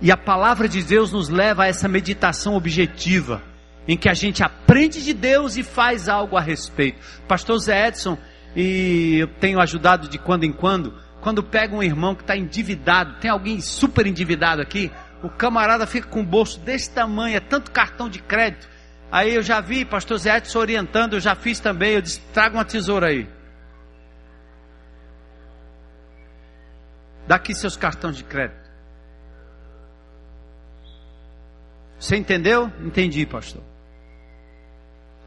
[0.00, 3.42] E a palavra de Deus nos leva a essa meditação objetiva,
[3.86, 6.98] em que a gente aprende de Deus e faz algo a respeito.
[7.26, 8.18] Pastor Zé Edson,
[8.54, 10.94] e eu tenho ajudado de quando em quando,
[11.24, 16.06] quando pega um irmão que está endividado, tem alguém super endividado aqui, o camarada fica
[16.06, 18.68] com o bolso desse tamanho, é tanto cartão de crédito.
[19.10, 22.58] Aí eu já vi pastor Zé Edson orientando, eu já fiz também, eu disse, traga
[22.58, 23.26] uma tesoura aí.
[27.26, 28.70] Daqui seus cartões de crédito.
[31.98, 32.70] Você entendeu?
[32.80, 33.62] Entendi, pastor.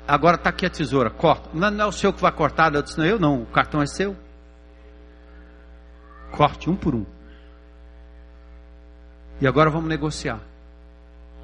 [0.07, 1.49] Agora está aqui a tesoura, corta.
[1.55, 3.81] Não, não, é o senhor que vai cortar, eu disse, não, eu não, o cartão
[3.81, 4.26] é seu.
[6.31, 7.05] Corte um por um.
[9.39, 10.39] E agora vamos negociar.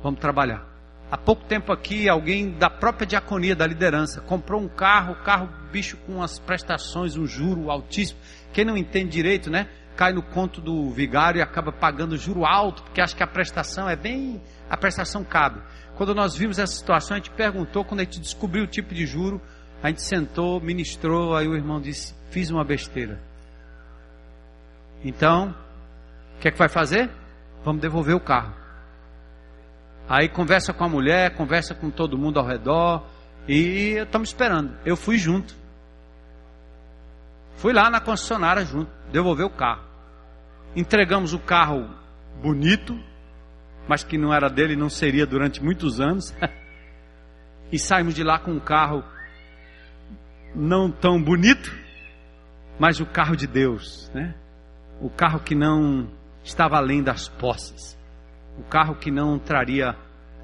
[0.01, 0.73] Vamos trabalhar.
[1.11, 5.95] Há pouco tempo aqui, alguém da própria diaconia, da liderança, comprou um carro, carro bicho
[5.97, 8.19] com as prestações, um juro altíssimo.
[8.51, 9.67] Quem não entende direito, né?
[9.95, 13.87] Cai no conto do vigário e acaba pagando juro alto, porque acha que a prestação
[13.87, 14.41] é bem.
[14.67, 15.61] A prestação cabe.
[15.95, 19.05] Quando nós vimos essa situação, a gente perguntou, quando a gente descobriu o tipo de
[19.05, 19.39] juro,
[19.83, 23.21] a gente sentou, ministrou, aí o irmão disse: Fiz uma besteira.
[25.03, 25.55] Então,
[26.37, 27.09] o que é que vai fazer?
[27.63, 28.53] Vamos devolver o carro.
[30.07, 33.05] Aí conversa com a mulher, conversa com todo mundo ao redor.
[33.47, 34.77] E estamos esperando.
[34.85, 35.55] Eu fui junto.
[37.57, 39.83] Fui lá na concessionária junto, devolver o carro.
[40.75, 41.89] Entregamos o carro
[42.41, 42.97] bonito,
[43.87, 46.33] mas que não era dele, não seria durante muitos anos.
[47.71, 49.03] e saímos de lá com um carro
[50.55, 51.73] não tão bonito,
[52.79, 54.35] mas o carro de Deus, né?
[55.01, 56.07] O carro que não
[56.43, 57.97] estava além das posses.
[58.57, 59.95] O carro que não traria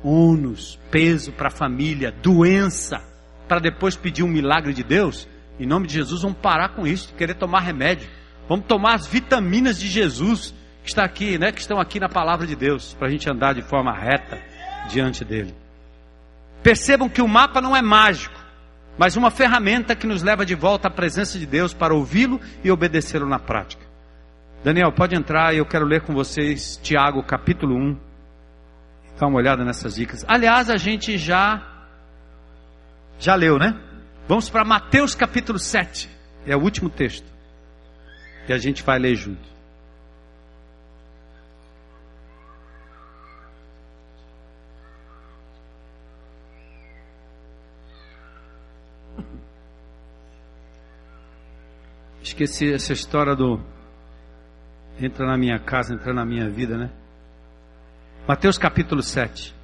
[0.04, 3.02] ônus, peso para a família, doença,
[3.48, 5.28] para depois pedir um milagre de Deus.
[5.60, 8.08] Em nome de Jesus, vamos parar com isso, querer tomar remédio.
[8.48, 12.48] Vamos tomar as vitaminas de Jesus que está aqui, né, que estão aqui na palavra
[12.48, 14.42] de Deus, para a gente andar de forma reta
[14.90, 15.54] diante dele.
[16.64, 18.40] Percebam que o mapa não é mágico,
[18.98, 22.72] mas uma ferramenta que nos leva de volta à presença de Deus para ouvi-lo e
[22.72, 23.89] obedecê-lo na prática.
[24.64, 27.98] Daniel, pode entrar e eu quero ler com vocês Tiago capítulo 1.
[29.18, 30.26] Dá uma olhada nessas dicas.
[30.28, 31.66] Aliás, a gente já
[33.18, 33.74] já leu, né?
[34.28, 36.10] Vamos para Mateus capítulo 7.
[36.46, 37.26] É o último texto.
[38.50, 39.48] E a gente vai ler junto.
[52.22, 53.79] Esqueci essa história do
[55.00, 56.90] entra na minha casa, entra na minha vida, né?
[58.28, 59.56] Mateus capítulo 7.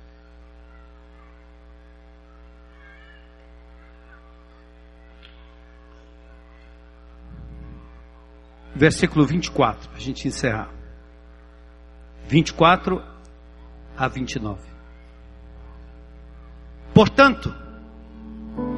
[8.76, 10.70] Versículo 24, para a gente encerrar.
[12.28, 13.02] 24
[13.96, 14.60] a 29.
[16.94, 17.54] Portanto,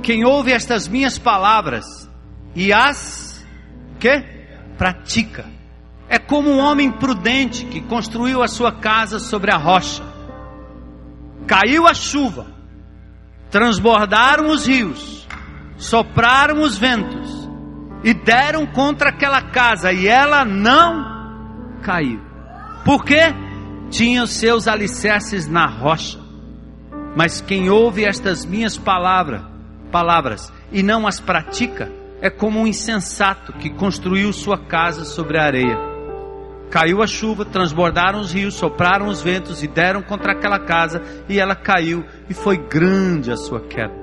[0.03, 2.09] quem ouve estas minhas palavras
[2.55, 3.45] e as
[3.99, 4.23] que
[4.77, 5.45] pratica,
[6.09, 10.03] é como um homem prudente que construiu a sua casa sobre a rocha.
[11.45, 12.47] Caiu a chuva,
[13.49, 15.27] transbordaram os rios,
[15.77, 17.49] sopraram os ventos
[18.03, 22.21] e deram contra aquela casa e ela não caiu.
[22.85, 23.33] Por quê?
[23.89, 26.19] Tinha os seus alicerces na rocha.
[27.15, 29.41] Mas quem ouve estas minhas palavras,
[29.91, 31.91] palavras e não as pratica,
[32.21, 35.86] é como um insensato que construiu sua casa sobre a areia.
[36.69, 41.39] Caiu a chuva, transbordaram os rios, sopraram os ventos e deram contra aquela casa, e
[41.39, 43.93] ela caiu, e foi grande a sua queda.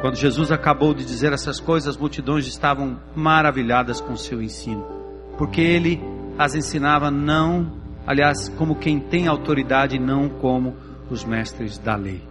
[0.00, 4.86] Quando Jesus acabou de dizer essas coisas, as multidões estavam maravilhadas com seu ensino,
[5.36, 6.00] porque ele
[6.38, 7.72] as ensinava não,
[8.06, 10.76] aliás, como quem tem autoridade, não como
[11.10, 12.22] os mestres da lei.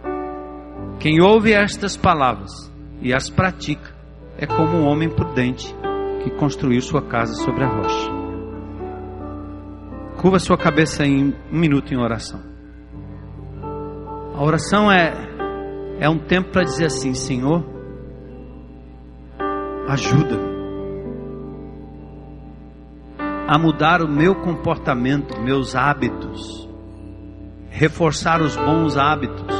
[0.98, 2.72] Quem ouve estas palavras
[3.02, 3.94] e as pratica
[4.38, 5.74] é como um homem prudente
[6.24, 8.27] que construiu sua casa sobre a rocha.
[10.18, 12.40] Curva sua cabeça em um minuto em oração.
[14.34, 15.12] A oração é,
[16.00, 17.64] é um tempo para dizer assim: Senhor,
[19.88, 20.36] ajuda
[23.46, 26.68] a mudar o meu comportamento, meus hábitos,
[27.70, 29.54] reforçar os bons hábitos,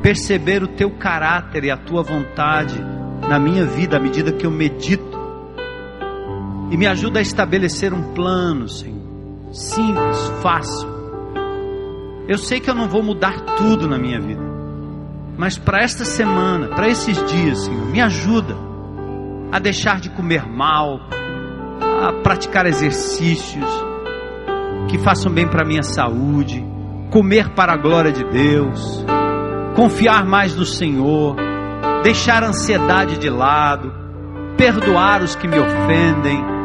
[0.00, 2.80] perceber o teu caráter e a tua vontade
[3.28, 5.18] na minha vida à medida que eu medito,
[6.70, 9.07] e me ajuda a estabelecer um plano, Senhor
[9.50, 10.88] simples, fácil,
[12.28, 14.42] Eu sei que eu não vou mudar tudo na minha vida.
[15.38, 18.54] Mas para esta semana, para esses dias, Senhor, me ajuda
[19.50, 21.00] a deixar de comer mal,
[21.80, 23.64] a praticar exercícios
[24.88, 26.62] que façam bem para a minha saúde,
[27.10, 29.04] comer para a glória de Deus,
[29.74, 31.36] confiar mais no Senhor,
[32.02, 33.90] deixar a ansiedade de lado,
[34.56, 36.57] perdoar os que me ofendem,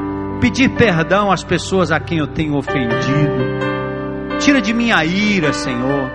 [0.43, 3.63] pedir perdão às pessoas a quem eu tenho ofendido
[4.39, 6.11] Tira de mim a ira, Senhor.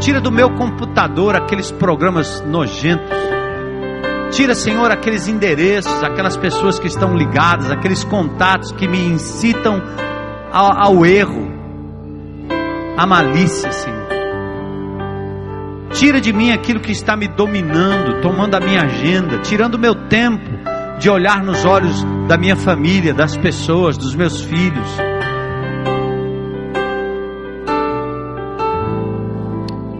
[0.00, 3.16] Tira do meu computador aqueles programas nojentos.
[4.32, 9.80] Tira, Senhor, aqueles endereços, aquelas pessoas que estão ligadas, aqueles contatos que me incitam
[10.50, 11.46] ao, ao erro,
[12.96, 14.08] à malícia, Senhor.
[15.92, 19.94] Tira de mim aquilo que está me dominando, tomando a minha agenda, tirando o meu
[20.08, 20.50] tempo
[20.98, 24.98] de olhar nos olhos da minha família, das pessoas, dos meus filhos.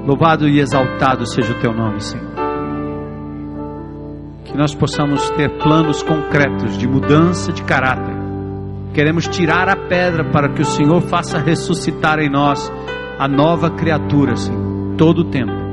[0.06, 2.32] Louvado e exaltado seja o teu nome, Senhor.
[4.44, 8.14] Que nós possamos ter planos concretos de mudança de caráter.
[8.92, 12.70] Queremos tirar a pedra para que o Senhor faça ressuscitar em nós
[13.18, 15.63] a nova criatura, Senhor, todo o tempo.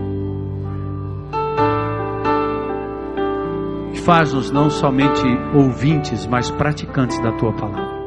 [4.05, 5.23] Faz-nos não somente
[5.53, 8.00] ouvintes, mas praticantes da tua palavra.